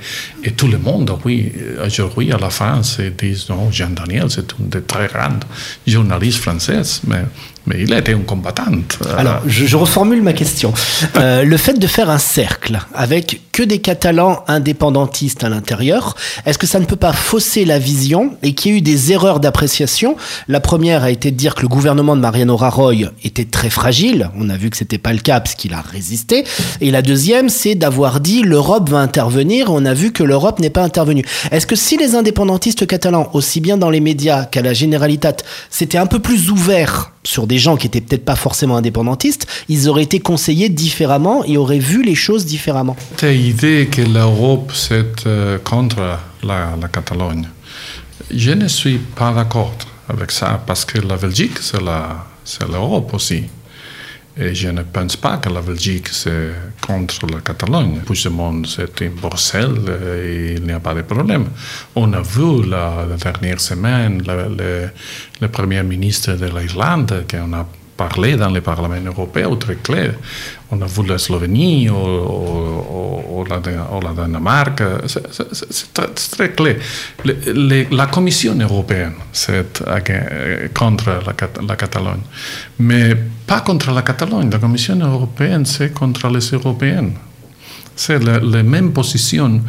tout 0.51 0.67
le 0.67 0.79
monde, 0.79 1.11
oui, 1.23 1.51
aujourd'hui 1.85 2.31
à 2.31 2.38
la 2.38 2.49
France, 2.49 2.99
disent 3.17 3.49
non, 3.49 3.71
Jean 3.71 3.91
Daniel, 3.91 4.25
c'est 4.29 4.51
un 4.53 4.65
des 4.65 4.81
très 4.81 5.07
grands 5.07 5.39
journalistes 5.85 6.39
français, 6.39 6.81
mais 7.07 7.23
mais 7.69 7.83
il 7.83 7.93
était 7.93 8.13
un 8.13 8.21
combattant. 8.21 8.63
Alors, 9.15 9.41
je, 9.45 9.65
je 9.65 9.77
reformule 9.77 10.23
ma 10.23 10.33
question. 10.33 10.73
Euh, 11.17 11.43
le 11.43 11.57
fait 11.57 11.77
de 11.77 11.85
faire 11.85 12.09
un 12.09 12.17
cercle 12.17 12.79
avec 12.93 13.41
que 13.51 13.61
des 13.61 13.79
Catalans 13.79 14.43
indépendantistes 14.47 15.43
à 15.43 15.49
l'intérieur, 15.49 16.15
est-ce 16.45 16.57
que 16.57 16.65
ça 16.65 16.79
ne 16.79 16.85
peut 16.85 16.95
pas 16.95 17.13
fausser 17.13 17.65
la 17.65 17.77
vision 17.77 18.38
et 18.41 18.53
qu'il 18.53 18.71
y 18.71 18.75
ait 18.75 18.77
eu 18.79 18.81
des 18.81 19.11
erreurs 19.11 19.39
d'appréciation? 19.39 20.15
La 20.47 20.61
première 20.61 21.03
a 21.03 21.11
été 21.11 21.29
de 21.29 21.35
dire 21.35 21.53
que 21.53 21.61
le 21.61 21.67
gouvernement 21.67 22.15
de 22.15 22.21
Mariano 22.21 22.57
Rajoy 22.57 23.09
était 23.23 23.45
très 23.45 23.69
fragile. 23.69 24.31
On 24.35 24.49
a 24.49 24.57
vu 24.57 24.71
que 24.71 24.77
c'était 24.77 24.97
pas 24.97 25.13
le 25.13 25.19
cas 25.19 25.35
puisqu'il 25.59 25.73
a 25.73 25.81
résisté. 25.81 26.43
Et 26.81 26.91
la 26.91 27.01
deuxième, 27.01 27.49
c'est 27.49 27.75
d'avoir 27.75 28.19
dit 28.19 28.43
l'Europe 28.43 28.89
va 28.89 28.99
intervenir. 28.99 29.67
On 29.69 29.85
a 29.85 29.93
vu 29.93 30.11
que 30.11 30.23
l'Europe 30.23 30.59
n'est 30.59 30.69
pas 30.69 30.83
intervenue. 30.83 31.25
Est-ce 31.51 31.67
que 31.67 31.75
si 31.75 31.97
les 31.97 32.15
indépendantistes 32.15 32.87
catalans, 32.87 33.29
aussi 33.33 33.59
bien 33.59 33.77
dans 33.77 33.89
les 33.89 33.99
médias 33.99 34.45
qu'à 34.45 34.61
la 34.61 34.73
Generalitat, 34.73 35.37
s'étaient 35.69 35.97
un 35.97 36.07
peu 36.07 36.19
plus 36.19 36.49
ouverts 36.49 37.11
sur 37.23 37.47
des 37.47 37.57
gens 37.57 37.75
qui 37.75 37.87
étaient 37.87 38.01
peut-être 38.01 38.25
pas 38.25 38.35
forcément 38.35 38.77
indépendantistes, 38.77 39.45
ils 39.67 39.89
auraient 39.89 40.03
été 40.03 40.19
conseillés 40.19 40.69
différemment 40.69 41.43
et 41.45 41.57
auraient 41.57 41.79
vu 41.79 42.01
les 42.01 42.15
choses 42.15 42.45
différemment? 42.45 42.95
Cette 43.17 43.37
idée 43.37 43.89
que 43.91 44.01
l'Europe 44.01 44.71
c'est 44.73 45.25
contre 45.63 45.97
la, 46.43 46.77
la, 46.81 46.87
Catalogne, 46.87 47.47
je 48.33 48.51
ne 48.51 48.67
suis 48.67 48.97
pas 48.97 49.33
d'accord 49.33 49.73
avec 50.07 50.31
ça 50.31 50.61
parce 50.65 50.85
que 50.85 50.99
la 50.99 51.17
Belgique 51.17 51.59
c'est 51.61 52.67
l'Europe 52.71 53.13
aussi. 53.13 53.43
Et 54.41 54.55
je 54.55 54.69
ne 54.69 54.84
pense 54.84 55.17
pas 55.17 55.38
que 55.38 55.50
la 55.50 55.62
Belgique 55.62 56.08
c'est 56.08 56.53
contre 56.86 57.27
la 57.27 57.41
Catalogne. 57.41 58.00
Puigdemont 58.05 58.63
c'est 58.63 59.01
in 59.01 59.12
Bruxelles 59.22 59.81
et 60.24 60.53
il 60.58 60.63
n'y 60.63 60.72
a 60.72 60.79
pas 60.79 60.93
de 60.93 61.01
problème. 61.01 61.48
On 61.96 62.13
a 62.13 62.22
vu 62.22 62.63
la, 62.65 63.05
dernière 63.22 63.60
semaine 63.60 64.24
le 65.41 65.48
premier 65.50 65.84
ministre 65.84 66.34
de 66.34 66.46
l'Irlande 66.46 67.25
qu'on 67.29 67.51
a 67.53 67.65
parlé 67.99 68.37
dans 68.37 68.49
le 68.49 68.61
Parlement 68.61 69.05
européen 69.05 69.53
très 69.57 69.75
clair. 69.75 70.13
On 70.71 70.81
a 70.81 70.85
vu 70.85 71.05
la 71.05 71.17
Slovénie 71.17 71.89
ou, 71.89 73.43
la, 73.49 73.59
Danemark. 74.17 74.81
C'est 75.05 75.93
très, 76.37 76.51
clair. 76.51 76.77
La 77.91 78.05
Commission 78.07 78.55
européenne, 78.59 79.15
c'est 79.33 79.83
contre 80.73 81.09
la, 81.67 81.75
Catalogne. 81.75 82.25
Mais 82.79 83.15
pas 83.45 83.61
contre 83.61 83.91
la 83.91 84.03
Catalogne. 84.03 84.49
La 84.49 84.59
Commission 84.59 84.99
européenne, 84.99 85.65
c'est 85.65 85.93
contre 85.93 86.29
les 86.29 86.45
Européens. 86.57 87.11
C'est 87.95 88.23
la, 88.23 88.63
même 88.63 88.93
position 88.93 89.61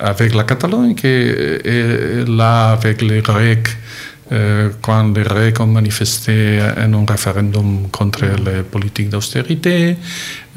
avec 0.00 0.34
la 0.34 0.44
Catalogne 0.44 0.94
que 0.94 2.24
là 2.26 2.72
avec 2.72 3.02
les 3.02 3.20
Grecs 3.20 3.70
quand 4.82 5.16
les 5.16 5.22
Grecs 5.22 5.58
ont 5.60 5.66
manifesté 5.66 6.60
en 6.76 6.92
un 6.92 7.06
référendum 7.06 7.88
contre 7.90 8.24
les 8.24 8.62
politiques 8.62 9.08
d'austérité. 9.08 9.96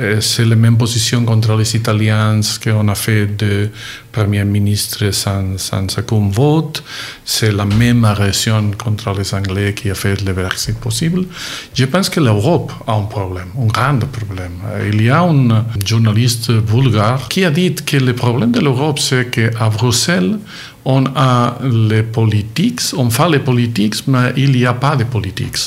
Euh, 0.01 0.19
c'est 0.19 0.45
la 0.45 0.55
même 0.55 0.77
position 0.77 1.23
contre 1.25 1.55
les 1.55 1.75
Italiens 1.75 2.39
qu'on 2.63 2.87
a 2.87 2.95
fait 2.95 3.27
de 3.37 3.69
Premier 4.11 4.43
ministre 4.45 5.11
sans, 5.11 5.57
sans 5.57 5.85
aucun 5.97 6.29
vote. 6.29 6.83
C'est 7.23 7.51
la 7.51 7.65
même 7.65 8.03
agression 8.05 8.71
contre 8.77 9.13
les 9.17 9.33
Anglais 9.33 9.73
qui 9.73 9.91
a 9.91 9.95
fait 9.95 10.21
le 10.21 10.33
Brexit 10.33 10.77
possible. 10.79 11.25
Je 11.73 11.85
pense 11.85 12.09
que 12.09 12.19
l'Europe 12.19 12.71
a 12.87 12.93
un 12.93 13.03
problème, 13.03 13.49
un 13.59 13.67
grand 13.67 13.99
problème. 13.99 14.53
Il 14.91 15.01
y 15.03 15.09
a 15.09 15.21
un 15.21 15.65
journaliste 15.85 16.51
bulgare 16.51 17.29
qui 17.29 17.45
a 17.45 17.51
dit 17.51 17.75
que 17.75 17.97
le 17.97 18.13
problème 18.13 18.51
de 18.51 18.59
l'Europe, 18.59 18.99
c'est 18.99 19.29
qu'à 19.29 19.69
Bruxelles, 19.69 20.39
on 20.85 21.05
a 21.15 21.57
les 21.63 22.03
politiques, 22.03 22.81
on 22.97 23.09
fait 23.09 23.29
les 23.29 23.39
politiques, 23.39 24.07
mais 24.07 24.33
il 24.37 24.51
n'y 24.51 24.65
a 24.65 24.73
pas 24.73 24.95
de 24.95 25.03
politiques. 25.03 25.57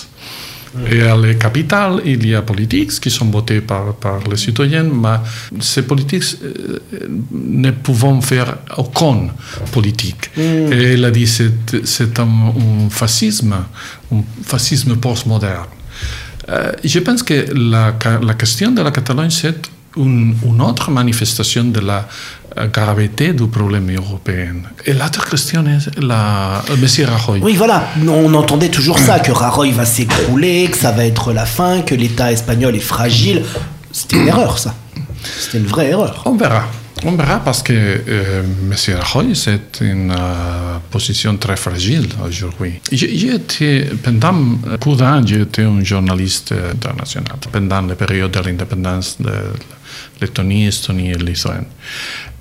Et 0.91 1.03
à 1.03 1.17
la 1.17 1.35
capitale, 1.35 2.01
il 2.05 2.27
y 2.27 2.35
a 2.35 2.43
politiques 2.43 2.99
qui 3.01 3.11
sont 3.11 3.27
votées 3.27 3.61
par, 3.61 3.95
par 3.95 4.21
les 4.29 4.37
citoyens, 4.37 4.83
mais 4.83 5.19
ces 5.61 5.83
politiques 5.83 6.37
euh, 6.43 6.81
ne 7.31 7.71
pouvons 7.71 8.21
faire 8.21 8.57
aucune 8.77 9.31
politique. 9.71 10.31
Mm. 10.37 10.73
Et 10.73 10.95
il 10.95 11.05
a 11.05 11.11
dit 11.11 11.31
que 11.67 11.85
c'est 11.85 12.19
un, 12.19 12.25
un, 12.25 12.91
fascisme, 12.91 13.55
un 14.13 14.23
fascisme 14.43 14.97
postmoderne. 14.97 15.67
Euh, 16.49 16.73
je 16.83 16.99
pense 16.99 17.23
que 17.23 17.47
la, 17.55 17.95
la 18.21 18.35
question 18.35 18.73
de 18.73 18.83
la 18.83 18.91
Catalogne, 18.91 19.31
c'est 19.31 19.71
une, 19.97 20.35
une, 20.45 20.61
autre 20.61 20.91
manifestation 20.91 21.65
de 21.65 21.81
la 21.81 22.07
gravité 22.73 23.33
du 23.33 23.47
problème 23.47 23.95
européen. 23.95 24.55
Et 24.87 24.93
l'autre 24.93 25.29
question 25.29 25.65
est 25.67 26.01
la, 26.01 26.63
M. 26.71 26.87
Rajoy. 27.07 27.41
Oui, 27.43 27.57
voilà, 27.57 27.89
on 28.07 28.33
entendait 28.35 28.69
toujours 28.69 28.99
ça, 28.99 29.19
que 29.21 29.33
Rajoy 29.33 29.73
va 29.73 29.85
s'écrouler, 29.85 30.69
que 30.71 30.77
ça 30.77 30.93
va 30.93 31.05
être 31.05 31.33
la 31.33 31.47
fin, 31.47 31.83
que 31.83 31.95
l'État 31.95 32.33
espagnol 32.33 32.75
est 32.77 32.81
fragile. 32.81 33.43
C'était 33.93 34.17
une 34.17 34.29
erreur, 34.29 34.59
ça. 34.59 34.75
C'était 35.39 35.59
une 35.59 35.67
vraie 35.67 35.91
erreur. 35.91 36.23
On 36.27 36.37
verra. 36.37 36.65
On 37.03 37.13
verra 37.17 37.41
parce 37.41 37.63
que 37.63 37.73
euh, 37.73 38.43
M. 38.43 38.97
Rajoy, 39.01 39.35
c'est 39.35 39.81
une 39.81 40.11
euh, 40.11 40.79
position 40.91 41.37
très 41.37 41.57
fragile 41.57 42.09
aujourd'hui. 42.27 42.81
J'ai 42.91 43.35
été, 43.35 43.87
pendant 44.03 44.33
beaucoup 44.33 44.95
d'années, 44.95 45.27
j'étais 45.27 45.65
un 45.65 45.83
journaliste 45.83 46.53
international, 46.53 47.39
pendant 47.51 47.83
la 47.83 47.95
période 47.97 48.31
de 48.31 48.41
l'indépendance 48.41 49.21
de 49.21 49.33
Lettonie, 50.21 50.67
Estonie 50.67 51.11
et 51.11 51.15
Lituanie. 51.15 51.67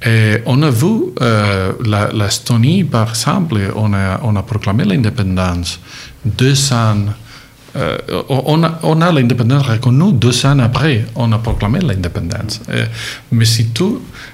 Et 0.06 0.42
on 0.46 0.62
a 0.62 0.70
vu 0.70 1.14
euh, 1.22 1.74
l'Estonie, 2.14 2.84
par 2.84 3.10
exemple, 3.10 3.60
on 3.76 3.94
a, 3.94 4.44
proclamé 4.44 4.86
l'indépendance 4.86 5.80
200 6.26 7.06
euh, 7.76 7.98
on 8.30 8.64
a, 8.64 9.08
a 9.08 9.12
l'indépendance 9.12 9.66
reconnue 9.66 10.14
deux 10.14 10.46
ans 10.46 10.60
après, 10.60 11.06
on 11.16 11.32
a 11.32 11.40
proclamé 11.40 11.80
l'indépendance. 11.80 12.62
Euh, 12.70 12.86
mais 13.32 13.46
si 13.46 13.70
tout, 13.70 14.00
euh, 14.00 14.33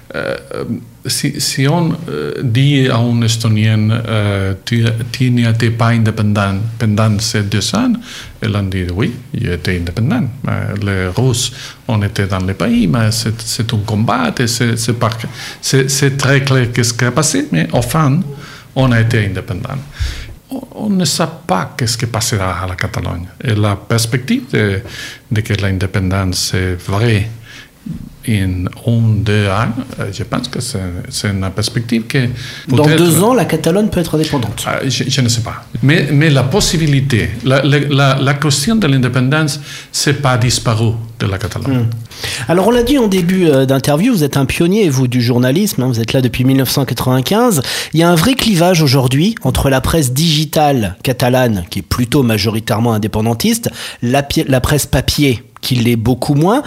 si, 1.06 1.40
si, 1.40 1.68
on 1.68 1.96
dit 2.42 2.88
à 2.90 2.98
un 2.98 3.22
Estonien 3.22 3.90
euh, 3.92 4.54
tu, 4.66 4.84
tu 5.12 5.30
n'étais 5.30 5.70
pas 5.70 5.90
indépendant 5.90 6.56
pendant 6.78 7.20
ces 7.20 7.44
deux 7.44 7.76
ans, 7.76 7.94
ils 8.42 8.56
ont 8.56 8.64
dit 8.64 8.88
oui, 8.94 9.14
j'étais 9.34 9.78
indépendant. 9.78 10.28
Les 10.82 11.08
Russes, 11.16 11.52
on 11.88 12.02
était 12.02 12.28
dans 12.28 12.40
le 12.40 12.54
pays, 12.54 12.88
mais 12.88 13.12
c'est 13.12 13.74
un 13.74 13.78
combat, 13.86 14.34
c'est 15.62 16.18
très 16.18 16.44
clair 16.44 16.68
ce 16.82 16.94
qui 16.94 17.06
a 17.06 17.12
passé, 17.12 17.48
mais 17.52 17.68
enfin, 17.72 18.20
on 18.76 18.92
a 18.92 19.02
été 19.02 19.26
indépendant 19.26 19.78
on 20.52 20.90
ne 20.90 21.06
sait 21.06 21.28
pas 21.46 21.76
qu'est-ce 21.78 21.98
qui 21.98 22.08
passera 22.08 22.64
à 22.64 22.68
la 22.68 22.76
Catalogne. 22.76 23.28
Et 23.44 23.54
la 23.54 23.76
perspective 23.76 24.50
de, 24.52 24.82
de 25.30 25.42
que 25.42 25.54
l'indépendance 25.54 26.54
est 26.56 26.74
vraie 26.76 27.30
en 28.30 28.66
un, 28.92 29.02
deux 29.24 29.48
ans, 29.48 29.74
je 30.12 30.24
pense 30.24 30.48
que 30.48 30.60
c'est 30.60 31.28
une 31.28 31.50
perspective 31.56 32.04
que... 32.08 32.28
Dans 32.68 32.86
deux 32.86 33.24
ans, 33.24 33.34
la 33.34 33.46
Catalogne 33.46 33.88
peut 33.88 34.00
être 34.00 34.16
indépendante 34.16 34.66
je, 34.86 35.04
je, 35.08 35.22
ne 35.22 35.30
sais 35.30 35.42
pas. 35.42 35.66
Mais, 35.84 36.08
mais 36.12 36.30
la 36.30 36.44
possibilité, 36.44 37.30
la, 37.44 37.62
la, 37.64 38.18
la 38.20 38.34
question 38.36 38.76
de 38.76 38.88
l'indépendance, 38.88 39.60
c'est 39.92 40.22
pas 40.22 40.38
disparu 40.38 40.92
de 41.20 41.26
la 41.26 41.38
Catalogne. 41.38 41.80
Mm. 41.80 41.90
Alors 42.48 42.68
on 42.68 42.72
l'a 42.72 42.84
dit 42.84 42.98
en 42.98 43.08
début 43.08 43.46
d'interview, 43.66 44.14
vous 44.14 44.24
êtes 44.24 44.38
un 44.38 44.46
pionnier, 44.46 44.90
vous, 44.90 45.08
du 45.08 45.22
journalisme, 45.22 45.84
hein, 45.84 45.88
vous 45.88 46.00
êtes 46.00 46.14
là 46.14 46.22
depuis 46.22 46.44
1995. 46.44 47.62
Il 47.94 48.00
y 48.00 48.04
a 48.04 48.10
un 48.10 48.16
vrai 48.16 48.34
clivage 48.34 48.82
aujourd'hui 48.82 49.36
entre 49.44 49.70
la 49.70 49.82
presse 49.82 50.14
digitale 50.14 50.98
catalane, 51.04 51.66
qui 51.70 51.80
est 51.80 51.84
plutôt 51.84 52.24
majoritairement 52.24 52.94
indépendantiste, 52.94 53.70
la, 54.02 54.28
la 54.48 54.62
presse 54.62 54.86
papier, 54.86 55.44
qui 55.70 55.76
l'est 55.76 55.96
beaucoup 55.96 56.34
moins. 56.34 56.64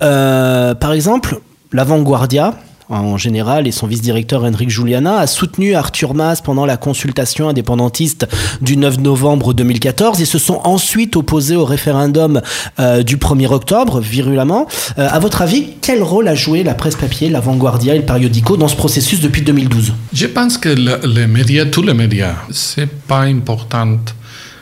Euh, 0.00 0.74
par 0.74 0.92
exemple, 0.92 1.40
La 1.72 1.84
Vanguardia, 1.84 2.54
en 2.88 3.18
général 3.18 3.66
et 3.66 3.72
son 3.72 3.86
vice-directeur 3.86 4.44
Henrik 4.44 4.70
Juliana 4.70 5.18
a 5.18 5.26
soutenu 5.26 5.74
Arthur 5.74 6.14
Mas 6.14 6.40
pendant 6.40 6.64
la 6.64 6.78
consultation 6.78 7.50
indépendantiste 7.50 8.26
du 8.62 8.78
9 8.78 9.00
novembre 9.00 9.52
2014 9.52 10.22
et 10.22 10.24
se 10.24 10.38
sont 10.38 10.60
ensuite 10.64 11.16
opposés 11.16 11.56
au 11.56 11.66
référendum 11.66 12.40
euh, 12.78 13.02
du 13.02 13.18
1er 13.18 13.48
octobre 13.48 14.00
virulemment. 14.00 14.66
Euh, 14.98 15.06
à 15.10 15.18
votre 15.18 15.42
avis, 15.42 15.74
quel 15.82 16.02
rôle 16.02 16.28
a 16.28 16.34
joué 16.34 16.62
la 16.62 16.74
presse 16.74 16.96
papier, 16.96 17.28
la 17.28 17.40
Vanguardia 17.40 17.94
et 17.94 17.98
le 17.98 18.06
Periodico 18.06 18.56
dans 18.56 18.68
ce 18.68 18.76
processus 18.76 19.20
depuis 19.20 19.42
2012 19.42 19.92
Je 20.14 20.26
pense 20.28 20.56
que 20.56 20.70
le, 20.70 21.00
les 21.06 21.26
médias, 21.26 21.66
tous 21.66 21.82
les 21.82 21.94
médias, 21.94 22.36
c'est 22.50 22.88
pas 22.88 23.22
important 23.22 23.98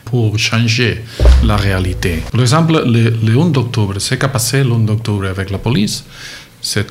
pour 0.05 0.37
changer 0.37 1.03
la 1.43 1.57
réalité. 1.57 2.23
Par 2.31 2.41
exemple, 2.41 2.73
le, 2.85 3.09
le 3.09 3.33
1 3.39 3.57
octobre, 3.57 3.99
ce 3.99 4.15
qui 4.15 4.25
a 4.25 4.29
passé 4.29 4.63
le 4.63 4.71
1 4.71 4.87
octobre 4.87 5.25
avec 5.25 5.49
la 5.49 5.57
police, 5.57 6.05
c'est 6.61 6.87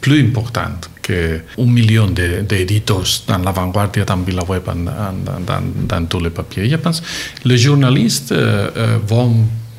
plus 0.00 0.20
important 0.20 0.70
qu'un 1.02 1.40
million 1.58 2.06
d'éditeurs 2.08 3.04
dans 3.26 3.38
la 3.38 3.50
vanguardia, 3.52 4.04
dans 4.04 4.18
VilaWeb, 4.18 4.62
dans, 4.64 5.62
dans, 5.86 6.06
tous 6.06 6.20
les 6.20 6.30
papiers. 6.30 6.68
Je 6.68 6.76
pense 6.76 7.00
que 7.00 7.48
les 7.48 7.58
journalistes 7.58 8.32
euh, 8.32 8.98
vont 9.06 9.34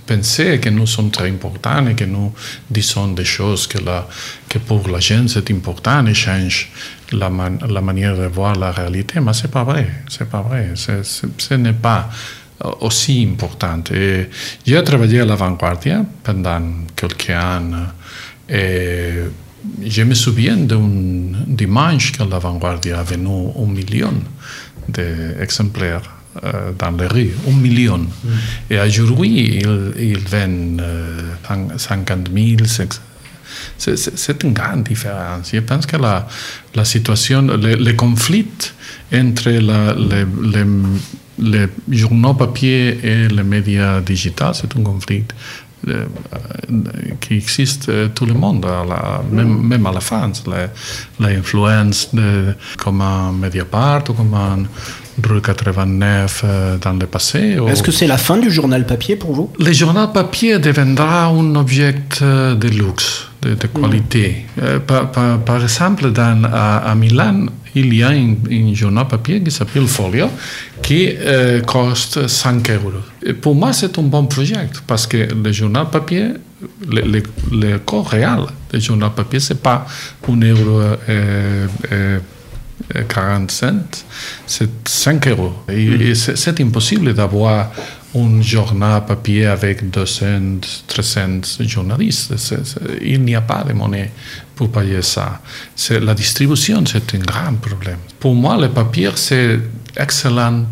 penser 0.05 0.60
que 0.60 0.69
nous 0.69 0.88
sommes 0.88 1.12
très 1.12 1.29
importants 1.29 1.86
et 1.88 1.93
que 1.96 2.05
nous 2.05 2.34
disons 2.69 3.10
des 3.10 3.25
choses 3.25 3.67
que, 3.67 3.77
la, 3.77 4.08
que 4.48 4.58
pour 4.58 4.88
la 4.89 5.00
gente 5.00 5.29
c'est 5.29 5.51
important 5.51 6.05
et 6.08 6.15
change 6.15 6.72
la, 7.12 7.29
man, 7.29 7.60
la 7.69 7.81
manière 7.81 8.17
de 8.17 8.25
voir 8.25 8.55
la 8.55 8.72
réalité, 8.72 9.19
mais 9.19 9.34
c'est 9.34 9.51
pas 9.51 9.63
vrai, 9.63 9.88
c'est 10.08 10.27
pas 10.27 10.41
vrai, 10.41 10.72
ce 10.75 11.53
n'est 11.55 11.74
pas 11.74 12.10
aussi 12.82 13.28
important. 13.32 13.82
Et 13.94 14.30
j'ai 14.66 14.84
travaillé 14.84 15.22
à 15.22 15.25
l'avant-garde 15.25 16.06
pendant 16.24 16.62
quelques 16.96 17.30
années 17.30 17.75
et 18.50 19.12
je 19.86 20.04
me 20.04 20.13
souviens 20.13 20.58
d'un 20.58 20.89
dimanche 21.48 22.12
que 22.13 22.24
l'avant-garde 22.24 22.88
a 22.88 23.04
venu 23.04 23.51
un 23.58 23.66
million 23.66 24.13
d'exemplaires 24.88 26.01
euh, 26.44 26.72
dans 26.78 26.92
les 26.92 27.08
rues, 27.08 27.34
un 27.48 27.56
million. 27.56 27.98
Mm. 27.98 28.30
Et 28.70 28.80
aujourd'hui, 28.80 29.62
il, 29.62 29.94
il 30.00 30.20
vend 30.20 30.78
euh, 30.80 31.78
50 31.78 32.30
000, 32.34 32.58
c'est 33.78 34.44
une 34.44 34.54
grande 34.54 34.84
différence. 34.84 35.50
Je 35.51 35.60
pense 35.60 35.86
que 35.86 35.98
la, 35.98 36.28
la 36.75 36.86
situation, 36.86 37.42
le, 37.42 37.75
le 37.75 37.94
conflit 37.94 38.46
entre 39.13 39.50
la, 39.50 39.94
les, 39.94 40.25
les, 40.44 40.66
les, 41.39 41.67
journaux 41.89 42.34
papier 42.34 43.00
et 43.03 43.27
les 43.27 43.43
médias 43.43 44.01
digitales, 44.01 44.53
c'est 44.55 44.75
un 44.75 44.84
conflit 44.84 45.24
euh, 45.88 46.05
qui 47.22 47.36
existe 47.36 47.88
euh, 47.88 48.10
tout 48.13 48.25
le 48.25 48.34
monde, 48.34 48.65
à 48.65 48.84
la, 48.86 49.22
même, 49.31 49.62
même, 49.62 49.86
à 49.86 49.93
la 49.93 50.01
France. 50.01 50.43
L'influence 51.19 52.12
comme 52.77 53.01
un 53.01 53.31
Mediapart 53.31 54.03
ou 54.10 54.13
comme 54.13 54.34
un 54.34 54.63
Rue 55.25 55.41
89 55.41 56.41
euh, 56.43 56.77
dans 56.77 56.93
le 56.93 57.05
passé. 57.05 57.58
Est-ce 57.67 57.84
que 57.84 57.91
c'est 57.91 58.08
la 58.08 58.17
fin 58.17 58.38
du 58.38 58.51
journal 58.51 58.86
papier 58.86 59.15
pour 59.15 59.34
vous? 59.34 59.51
Le 59.58 59.72
journal 59.72 60.12
papier 60.12 60.60
deviendra 60.60 61.27
un 61.27 61.55
objet 61.55 61.96
de 62.22 62.67
luxe, 62.67 63.27
de, 63.41 63.53
de 63.55 63.67
qualité. 63.67 64.46
Par, 64.86 65.12
par, 65.12 65.39
par, 65.39 65.63
exemple, 65.63 66.12
dans, 66.12 66.43
à, 66.43 66.77
à 66.77 66.96
Milan, 66.96 67.46
il 67.76 67.94
y 67.94 68.04
a 68.04 68.10
un, 68.10 68.36
un 68.52 68.74
journal 68.74 69.08
papier 69.08 69.42
qui 69.42 69.52
s'appelle 69.52 69.88
Folio 69.88 70.28
qui 70.82 71.10
euh, 71.10 71.62
coste 71.62 72.28
5 72.28 72.70
euros. 72.72 72.92
Et 73.26 73.34
pour 73.34 73.56
moi, 73.56 73.74
c'est 73.74 73.98
un 73.98 74.04
bon 74.04 74.26
projet 74.26 74.56
parce 74.88 75.06
que 75.08 75.18
le 75.18 75.52
journal 75.52 75.90
papier, 75.90 76.30
le, 76.88 77.02
le, 77.02 77.24
le 77.52 77.78
coût 77.80 78.02
réel 78.02 78.46
du 78.74 78.82
journal 78.82 79.12
papier, 79.16 79.40
ce 79.40 79.54
n'est 79.54 79.60
pas 79.60 79.86
1 80.28 80.36
euro. 80.42 80.82
Euh, 81.10 81.68
euh, 81.92 82.20
40 83.08 83.52
cents, 83.52 84.02
c'est 84.48 84.70
5 84.88 85.28
euros. 85.28 85.54
Et, 85.70 86.16
c'est 86.16 86.60
impossible 86.62 87.14
d'avoir 87.14 87.72
un 88.16 88.42
journal 88.42 89.06
papier 89.06 89.46
avec 89.46 89.89
200, 89.89 90.62
300 90.88 91.42
journalistes. 91.62 92.34
il 93.01 93.22
n'y 93.22 93.36
a 93.36 93.42
pas 93.42 93.63
de 93.63 93.74
monnaie 93.74 94.12
pour 94.56 94.72
payer 94.72 95.01
ça. 95.01 95.42
La 96.01 96.13
distribution, 96.13 96.84
c'est 96.86 97.13
un 97.16 97.20
grand 97.20 97.56
problème. 97.62 98.00
Pour 98.20 98.34
moi, 98.36 98.58
le 98.58 98.70
papier, 98.70 99.12
c'est 99.16 99.60
excellent 99.96 100.66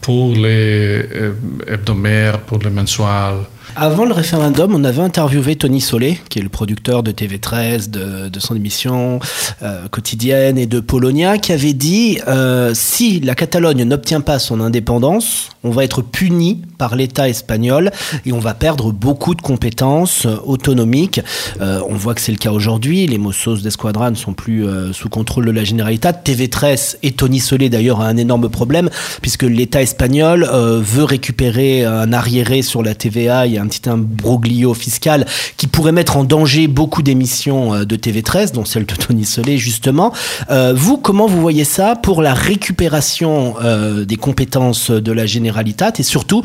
pour 0.00 0.34
les 0.34 1.04
euh, 1.14 1.34
hebdomadaires, 1.66 2.40
pour 2.40 2.58
les 2.58 2.70
mensuels. 2.70 3.44
Avant 3.76 4.04
le 4.04 4.12
référendum, 4.12 4.74
on 4.74 4.82
avait 4.82 5.02
interviewé 5.02 5.54
Tony 5.54 5.80
Solé, 5.80 6.18
qui 6.28 6.38
est 6.38 6.42
le 6.42 6.48
producteur 6.48 7.02
de 7.02 7.12
TV13, 7.12 7.90
de, 7.90 8.40
son 8.40 8.56
émission 8.56 9.20
euh, 9.62 9.88
quotidienne 9.88 10.58
et 10.58 10.66
de 10.66 10.80
Polonia, 10.80 11.38
qui 11.38 11.52
avait 11.52 11.74
dit 11.74 12.18
euh, 12.26 12.72
si 12.74 13.20
la 13.20 13.34
Catalogne 13.34 13.84
n'obtient 13.84 14.20
pas 14.20 14.38
son 14.38 14.60
indépendance, 14.60 15.50
on 15.64 15.70
va 15.70 15.84
être 15.84 16.02
puni 16.02 16.62
par 16.78 16.96
l'État 16.96 17.28
espagnol 17.28 17.90
et 18.24 18.32
on 18.32 18.38
va 18.38 18.54
perdre 18.54 18.92
beaucoup 18.92 19.34
de 19.34 19.42
compétences 19.42 20.26
euh, 20.26 20.36
autonomiques. 20.44 21.20
On 21.60 21.94
voit 21.94 22.14
que 22.14 22.20
c'est 22.20 22.32
le 22.32 22.38
cas 22.38 22.52
aujourd'hui. 22.52 23.06
Les 23.06 23.18
Mossos 23.18 23.62
d'Esquadra 23.62 24.10
ne 24.10 24.16
sont 24.16 24.32
plus 24.32 24.66
sous 24.92 25.08
contrôle 25.08 25.46
de 25.46 25.50
la 25.50 25.64
Généralitat. 25.64 26.12
TV13 26.12 26.96
et 27.02 27.12
Tony 27.12 27.40
Solé 27.40 27.68
d'ailleurs 27.68 28.00
a 28.00 28.06
un 28.06 28.16
énorme 28.16 28.48
problème 28.48 28.88
puisque 29.20 29.42
l'État 29.42 29.82
espagnol 29.82 30.48
veut 30.52 31.04
récupérer 31.04 31.84
un 31.84 32.12
arriéré 32.12 32.62
sur 32.62 32.82
la 32.82 32.94
TVA. 32.94 33.46
Un 33.58 33.66
petit 33.66 33.88
imbroglio 33.88 34.74
fiscal 34.74 35.26
qui 35.56 35.66
pourrait 35.66 35.92
mettre 35.92 36.16
en 36.16 36.24
danger 36.24 36.68
beaucoup 36.68 37.02
d'émissions 37.02 37.74
euh, 37.74 37.84
de 37.84 37.96
TV13, 37.96 38.52
dont 38.52 38.64
celle 38.64 38.86
de 38.86 38.94
Tony 38.94 39.24
Solé 39.24 39.58
justement. 39.58 40.12
Euh, 40.50 40.72
vous, 40.76 40.96
comment 40.96 41.26
vous 41.26 41.40
voyez 41.40 41.64
ça 41.64 41.96
pour 41.96 42.22
la 42.22 42.34
récupération 42.34 43.54
euh, 43.62 44.04
des 44.04 44.16
compétences 44.16 44.90
de 44.90 45.12
la 45.12 45.26
Généralitat 45.26 45.92
et 45.98 46.02
surtout 46.02 46.42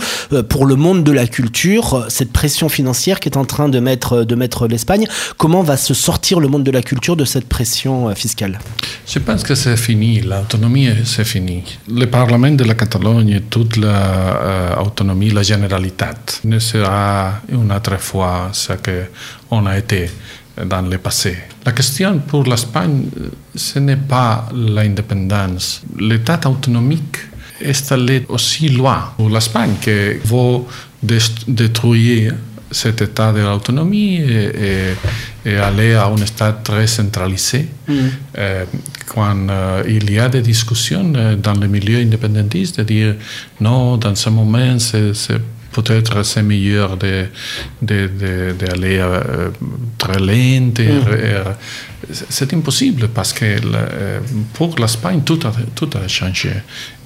pour 0.49 0.65
le 0.65 0.75
monde 0.75 1.03
de 1.03 1.11
la 1.11 1.27
culture, 1.27 2.05
cette 2.09 2.31
pression 2.31 2.69
financière 2.69 3.19
qui 3.19 3.29
est 3.29 3.37
en 3.37 3.45
train 3.45 3.69
de 3.69 3.79
mettre, 3.79 4.23
de 4.23 4.35
mettre 4.35 4.67
l'Espagne, 4.67 5.07
comment 5.37 5.61
va 5.61 5.77
se 5.77 5.93
sortir 5.93 6.39
le 6.39 6.47
monde 6.47 6.63
de 6.63 6.71
la 6.71 6.81
culture 6.81 7.15
de 7.15 7.25
cette 7.25 7.47
pression 7.47 8.13
fiscale? 8.15 8.59
Je 9.13 9.19
pense 9.19 9.43
que 9.43 9.53
c'est 9.53 9.77
fini, 9.77 10.21
l'autonomie 10.21 10.89
c'est 11.05 11.23
fini. 11.23 11.61
Le 11.87 12.07
Parlement 12.07 12.49
de 12.49 12.63
la 12.63 12.73
Catalogne 12.73 13.41
toute 13.47 13.77
l'autonomie, 13.77 15.27
la, 15.27 15.31
euh, 15.33 15.35
la 15.35 15.43
Généralitat 15.43 16.15
ne 16.45 16.57
sera 16.57 17.33
une 17.47 17.71
autre 17.71 17.99
fois 17.99 18.49
ce 18.51 18.73
qu'on 18.73 19.67
a 19.67 19.77
été 19.77 20.09
dans 20.65 20.81
le 20.81 20.97
passé. 20.97 21.37
La 21.63 21.73
question 21.73 22.17
pour 22.27 22.43
l'Espagne, 22.45 23.03
ce 23.53 23.77
n'est 23.77 23.97
pas 23.97 24.49
l'indépendance. 24.51 25.83
L'État 25.99 26.39
autonomique 26.49 27.17
est 27.61 27.91
allé 27.91 28.25
aussi 28.29 28.69
loin 28.69 29.13
pour 29.15 29.29
l'Espagne, 29.29 29.75
qui 29.79 30.13
veut 30.25 30.61
détruire 31.47 32.33
cet 32.73 33.01
état 33.01 33.31
de 33.31 33.39
l'autonomie 33.39 34.17
et, 34.17 34.51
et, 35.45 35.49
et, 35.49 35.57
aller 35.57 35.93
à 35.93 36.07
un 36.07 36.17
état 36.17 36.51
très 36.51 36.87
centralisé. 36.87 37.67
Mm. 37.87 37.93
Euh, 38.37 38.65
quand 39.07 39.37
euh, 39.49 39.83
il 39.87 40.11
y 40.11 40.19
a 40.19 40.27
des 40.27 40.41
discussions 40.41 41.03
dans 41.37 41.53
le 41.53 41.67
milieu 41.67 41.99
indépendantiste 41.99 42.79
de 42.79 42.83
dire 42.83 43.15
non, 43.61 43.97
dans 43.97 44.15
ce 44.15 44.29
moment, 44.29 44.79
c'est 44.79 45.39
peut-être 45.71 46.23
c'est 46.23 46.43
meilleur 46.43 46.97
d'aller 46.97 47.27
de, 47.81 48.07
de, 48.07 48.55
de, 48.59 48.65
de 48.65 48.85
euh, 48.85 49.49
très 49.97 50.19
lent. 50.19 50.73
Mm. 50.77 51.55
C'est 52.11 52.53
impossible 52.53 53.07
parce 53.09 53.31
que 53.33 53.45
le, 53.45 54.21
pour 54.53 54.75
l'Espagne, 54.77 55.21
tout 55.25 55.39
a, 55.45 55.51
tout 55.75 55.89
a 55.95 56.07
changé. 56.07 56.51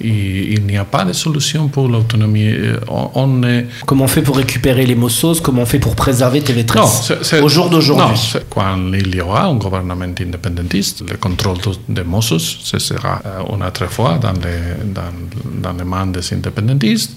Et, 0.00 0.54
il 0.54 0.64
n'y 0.66 0.76
a 0.76 0.84
pas 0.84 1.04
de 1.04 1.12
solution 1.12 1.68
pour 1.68 1.88
l'autonomie. 1.88 2.54
On, 2.88 3.10
on 3.14 3.42
est... 3.44 3.66
Comment 3.86 4.04
on 4.04 4.08
fait 4.08 4.22
pour 4.22 4.36
récupérer 4.36 4.86
les 4.86 4.94
Mossos? 4.94 5.40
Comment 5.40 5.62
on 5.62 5.66
fait 5.66 5.78
pour 5.78 5.94
préserver 5.94 6.40
TV13 6.40 6.76
non, 6.76 6.86
c 6.86 7.14
est, 7.14 7.24
c 7.24 7.36
est, 7.36 7.40
au 7.40 7.48
jour 7.48 7.70
d'aujourd'hui? 7.70 8.18
Quand 8.50 8.76
il 8.92 9.14
y 9.14 9.20
aura 9.20 9.44
un 9.46 9.54
gouvernement 9.54 10.04
indépendantiste, 10.04 11.04
le 11.08 11.16
contrôle 11.16 11.58
des 11.88 12.04
Mossos, 12.04 12.58
ce 12.62 12.78
sera 12.78 13.20
une 13.52 13.62
autre 13.62 13.86
fois 13.86 14.18
dans 14.18 14.32
les, 14.32 14.92
dans, 14.92 15.62
dans 15.62 15.76
les 15.78 15.84
mains 15.84 16.06
des 16.06 16.32
indépendantistes. 16.32 17.12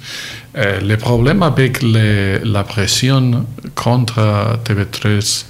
Euh, 0.58 0.82
le 0.82 0.98
problème 0.98 1.44
avec 1.44 1.82
les, 1.82 2.40
la 2.40 2.64
pression 2.64 3.46
contre 3.74 4.60
TV13 4.66 5.46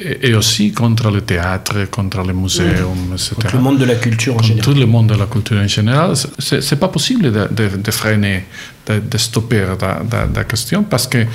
et, 0.00 0.28
et, 0.28 0.34
aussi 0.34 0.72
contre 0.72 1.10
le 1.10 1.22
théâtre, 1.22 1.86
contre 1.90 2.22
les 2.22 2.32
muséums, 2.32 3.12
etc. 3.12 3.34
Contre 3.34 3.56
le 3.56 3.62
monde 3.62 3.78
de 3.78 3.84
la 3.84 3.96
culture 3.96 4.34
en 4.34 4.36
contre 4.36 4.48
général. 4.48 4.64
tout 4.64 4.80
le 4.80 4.86
monde 4.86 5.06
de 5.08 5.14
la 5.14 5.26
culture 5.26 5.58
en 5.58 5.66
général, 5.66 6.14
c'est 6.38 6.78
pas 6.78 6.88
possible 6.88 7.32
de, 7.32 7.48
de, 7.50 7.76
de 7.76 7.90
freiner, 7.90 8.44
de, 8.86 9.00
de 9.00 9.18
stopper 9.18 9.64
la, 9.80 10.44
question 10.44 10.84
parce 10.84 11.06
que 11.06 11.26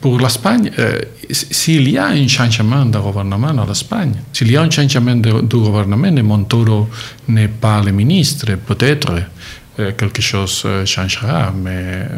pour 0.00 0.18
l'Espagne, 0.18 0.70
euh, 0.78 1.00
s'il 1.30 1.88
y 1.88 1.98
a 1.98 2.06
un 2.06 2.28
changement 2.28 2.84
de 2.84 2.98
gouvernement 2.98 3.48
en 3.48 3.70
Espagne, 3.70 4.12
s'il 4.32 4.50
y 4.50 4.56
a 4.56 4.62
un 4.62 4.70
changement 4.70 5.16
de, 5.16 5.40
du 5.42 5.56
gouvernement 5.56 6.08
et 6.16 6.22
Montoro 6.22 6.88
n'est 7.28 7.48
pas 7.48 7.80
le 7.82 7.92
ministre, 7.92 8.46
peut-être 8.66 9.12
euh, 9.78 9.92
quelque 9.92 10.20
chose 10.20 10.66
changera, 10.84 11.52
mais, 11.54 12.08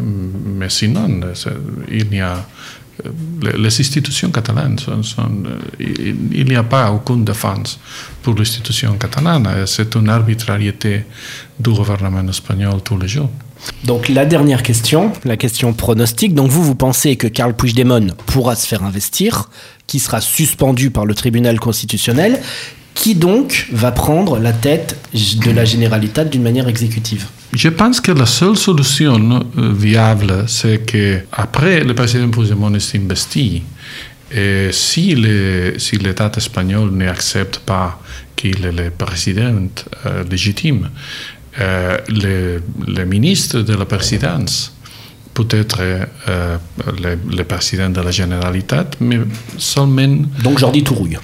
mais 0.57 0.71
sinon, 0.71 1.21
il 1.91 2.09
n'y 2.09 2.21
a 2.21 2.47
les 3.43 3.81
institutions 3.81 4.31
catalanes 4.31 4.79
sont, 4.79 5.03
sont, 5.03 5.31
il 5.79 6.45
n'y 6.45 6.57
a 6.57 6.63
pas 6.63 6.91
aucune 6.91 7.25
défense 7.25 7.79
pour 8.23 8.35
l'institution 8.35 8.95
catalane. 8.95 9.49
C'est 9.67 9.95
une 9.95 10.09
arbitrariété 10.09 11.05
du 11.59 11.71
gouvernement 11.71 12.27
espagnol 12.29 12.81
tous 12.83 12.99
les 12.99 13.09
jours. 13.09 13.31
Donc 13.85 14.09
la 14.09 14.25
dernière 14.25 14.63
question, 14.63 15.13
la 15.25 15.37
question 15.37 15.73
pronostique. 15.73 16.35
Donc 16.35 16.51
vous, 16.51 16.63
vous 16.63 16.75
pensez 16.75 17.17
que 17.17 17.27
Carl 17.27 17.55
Puigdemont 17.55 18.09
pourra 18.27 18.57
se 18.57 18.67
faire 18.67 18.83
investir, 18.83 19.51
qui 19.87 19.99
sera 19.99 20.21
suspendu 20.21 20.91
par 20.91 21.05
le 21.05 21.15
tribunal 21.15 21.61
constitutionnel, 21.61 22.41
qui 22.95 23.15
donc 23.15 23.69
va 23.73 23.93
prendre 23.93 24.39
la 24.39 24.53
tête 24.53 24.97
de 25.13 25.51
la 25.51 25.65
Généralitat 25.65 26.25
d'une 26.25 26.43
manière 26.43 26.69
exécutive? 26.69 27.27
Je 27.53 27.69
pense 27.69 28.01
que 28.01 28.13
la 28.13 28.27
seule 28.27 28.57
solution 28.57 29.45
viable, 29.57 30.45
c'est 30.47 30.87
que 30.87 31.21
après 31.33 31.83
le 31.83 31.95
président 31.95 32.29
Puigdemont 32.29 32.73
est 32.75 32.95
investi, 32.95 33.63
et 34.31 34.69
si 34.73 35.15
l'État 35.17 36.31
espagnol 36.37 36.91
n'accepte 36.93 37.59
pas 37.59 38.01
qu'il 38.37 38.65
est 38.65 38.73
le 38.73 38.91
président 38.91 39.69
euh, 40.07 40.23
légitime, 40.31 40.89
euh, 41.61 41.99
le, 42.09 42.63
le, 42.87 43.05
ministre 43.05 43.61
de 43.63 43.75
la 43.75 43.85
présidence 43.85 44.73
peut-être 45.35 45.79
euh, 45.81 46.57
le, 47.03 47.19
le 47.37 47.45
président 47.45 47.89
de 47.91 48.01
la 48.01 48.11
Généralité, 48.11 48.77
mais 49.01 49.21
seulement 49.59 50.25
Donc 50.43 50.59
Jordi 50.59 50.83
Tourouille. 50.83 51.19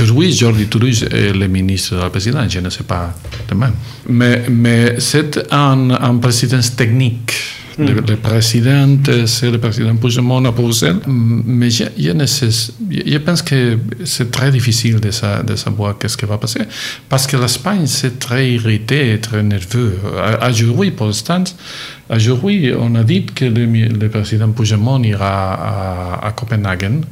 Aujourd'hui, 0.00 0.32
Jordi 0.32 0.66
Toulouse 0.66 1.04
est 1.10 1.32
le 1.32 1.46
ministre 1.46 1.94
de 1.96 2.00
la 2.00 2.10
présidence, 2.10 2.52
je 2.52 2.60
ne 2.60 2.70
sais 2.70 2.82
pas 2.84 3.14
de 3.48 3.54
même. 3.54 3.74
Mais, 4.08 4.44
mais 4.48 4.96
c'est 4.98 5.52
un, 5.52 5.90
un 5.90 6.16
président 6.16 6.60
technique. 6.76 7.32
Le, 7.78 8.16
président, 8.16 8.96
c'est 9.26 9.50
le 9.50 9.58
président 9.58 9.96
Puigdemont 9.96 10.44
à 10.44 10.50
Bruxelles. 10.50 11.00
Mais 11.06 11.70
je, 11.70 13.18
pense 13.18 13.42
que 13.42 13.78
c'est 14.04 14.30
très 14.30 14.50
difficile 14.50 15.00
de, 15.00 15.10
sa, 15.10 15.42
de 15.42 15.56
savoir 15.56 15.98
qu'est-ce 15.98 16.16
qui 16.16 16.26
va 16.26 16.38
passer. 16.38 16.62
Parce 17.08 17.26
que 17.26 17.36
l'Espagne, 17.36 17.86
c'est 17.86 18.18
très 18.18 18.52
irrité 18.52 19.18
très 19.20 19.42
nerveux. 19.42 19.98
Aujourd'hui, 20.48 20.90
pour 20.90 21.06
l'instant, 21.06 21.44
aujourd'hui, 22.10 22.72
on 22.78 22.94
a 22.94 23.04
dit 23.04 23.24
que 23.26 23.44
le, 23.46 23.64
le 23.64 24.08
président 24.08 24.50
Puigdemont 24.50 25.02
ira 25.02 26.18
à, 26.20 26.26
à 26.26 26.32
Copenhague 26.32 27.02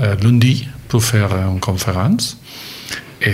euh, 0.00 0.16
lundi 0.22 0.66
pour 0.88 1.04
faire 1.04 1.32
une 1.34 1.60
conférence. 1.60 2.38
Et, 3.20 3.30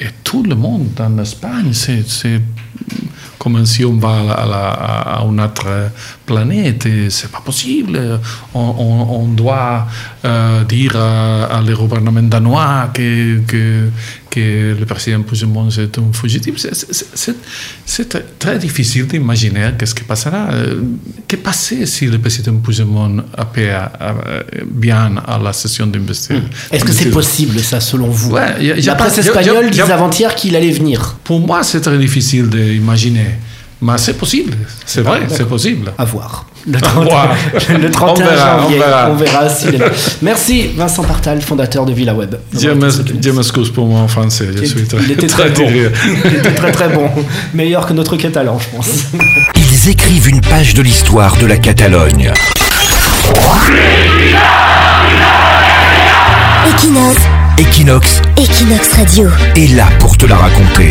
et, 0.00 0.08
tout 0.24 0.42
le 0.42 0.54
monde 0.54 0.88
dans 0.96 1.10
l'Espagne, 1.10 1.72
c'est 1.72 2.40
comme 3.52 3.64
si 3.64 3.84
on 3.84 3.94
va 3.94 4.32
à, 4.32 4.46
la, 4.46 5.22
une 5.28 5.40
autre 5.40 5.66
planète. 6.26 6.86
C'est 7.08 7.30
pas 7.30 7.40
possible. 7.40 8.20
On, 8.54 9.28
doit 9.28 9.86
euh, 10.24 10.64
dire 10.64 10.96
à, 10.96 11.58
à 11.58 11.62
danois 12.22 12.90
que, 12.92 13.88
que 14.30 14.76
le 14.78 14.86
président 14.86 15.22
Puigdemont 15.22 15.68
est 15.70 15.98
un 15.98 16.12
fugitif. 16.12 16.54
C'est 17.84 18.38
très 18.38 18.58
difficile 18.58 19.06
d'imaginer 19.06 19.70
qu'est-ce 19.78 19.94
qui 19.94 20.04
passera. 20.04 20.48
Que 21.26 21.36
si 21.84 22.06
le 22.06 22.18
président 22.18 22.56
Puigdemont 22.56 23.24
appelle 23.36 23.90
bien 24.66 25.16
à 25.26 25.38
la 25.38 25.52
session 25.52 25.86
d'investiture 25.86 26.42
Est-ce 26.70 26.84
que 26.84 26.92
c'est 26.92 27.10
possible, 27.10 27.58
ça, 27.60 27.80
selon 27.80 28.08
vous? 28.08 28.32
Ouais, 28.32 28.64
y 28.64 28.72
a, 28.72 28.78
y 28.78 28.88
a 28.88 28.92
La 28.92 28.94
presse 28.94 29.18
espagnole 29.18 29.70
disait 29.70 29.82
avant-hier 29.82 30.34
qu'il 30.34 30.54
allait 30.56 30.72
venir. 30.72 31.16
Pour 31.24 31.40
moi, 31.40 31.62
c'est 31.62 31.80
très 31.80 31.98
difficile 31.98 32.48
d'imaginer. 32.48 33.38
Mais 33.80 33.96
c'est 33.96 34.18
possible, 34.18 34.56
c'est 34.84 35.02
vrai, 35.02 35.20
c'est 35.28 35.46
possible. 35.46 35.92
À 35.96 36.04
voir. 36.04 36.47
Le 36.66 36.80
31, 36.80 37.78
le 37.78 37.90
31 37.90 38.24
on 38.24 38.28
verra, 38.28 38.60
janvier, 38.60 38.76
on 38.76 38.80
verra. 38.80 39.10
on 39.10 39.14
verra 39.14 39.48
si 39.48 39.66
Merci 40.22 40.70
Vincent 40.76 41.04
Partal, 41.04 41.40
fondateur 41.40 41.86
de 41.86 41.92
Villa 41.92 42.14
Web. 42.14 42.34
M'excuse 43.34 43.70
pour 43.70 44.10
français, 44.10 44.48
je 44.56 44.64
suis 44.64 44.86
très, 44.86 44.98
Il 45.02 45.12
était 45.12 45.26
très, 45.26 45.52
très 45.52 45.64
bon. 45.64 45.70
Il 46.24 46.34
était 46.36 46.54
très 46.54 46.72
très 46.72 46.88
bon. 46.88 47.08
Meilleur 47.54 47.86
que 47.86 47.92
notre 47.92 48.16
catalan, 48.16 48.58
je 48.58 48.76
pense. 48.76 48.88
Ils 49.56 49.90
écrivent 49.90 50.28
une 50.28 50.40
page 50.40 50.74
de 50.74 50.82
l'histoire 50.82 51.36
de 51.36 51.46
la 51.46 51.56
Catalogne. 51.56 52.32
Equinox, 56.66 57.18
Equinox 57.58 58.22
Equinox 58.36 58.92
Radio. 58.96 59.28
est 59.56 59.74
là 59.74 59.86
pour 59.98 60.16
te 60.16 60.26
la 60.26 60.36
raconter. 60.36 60.90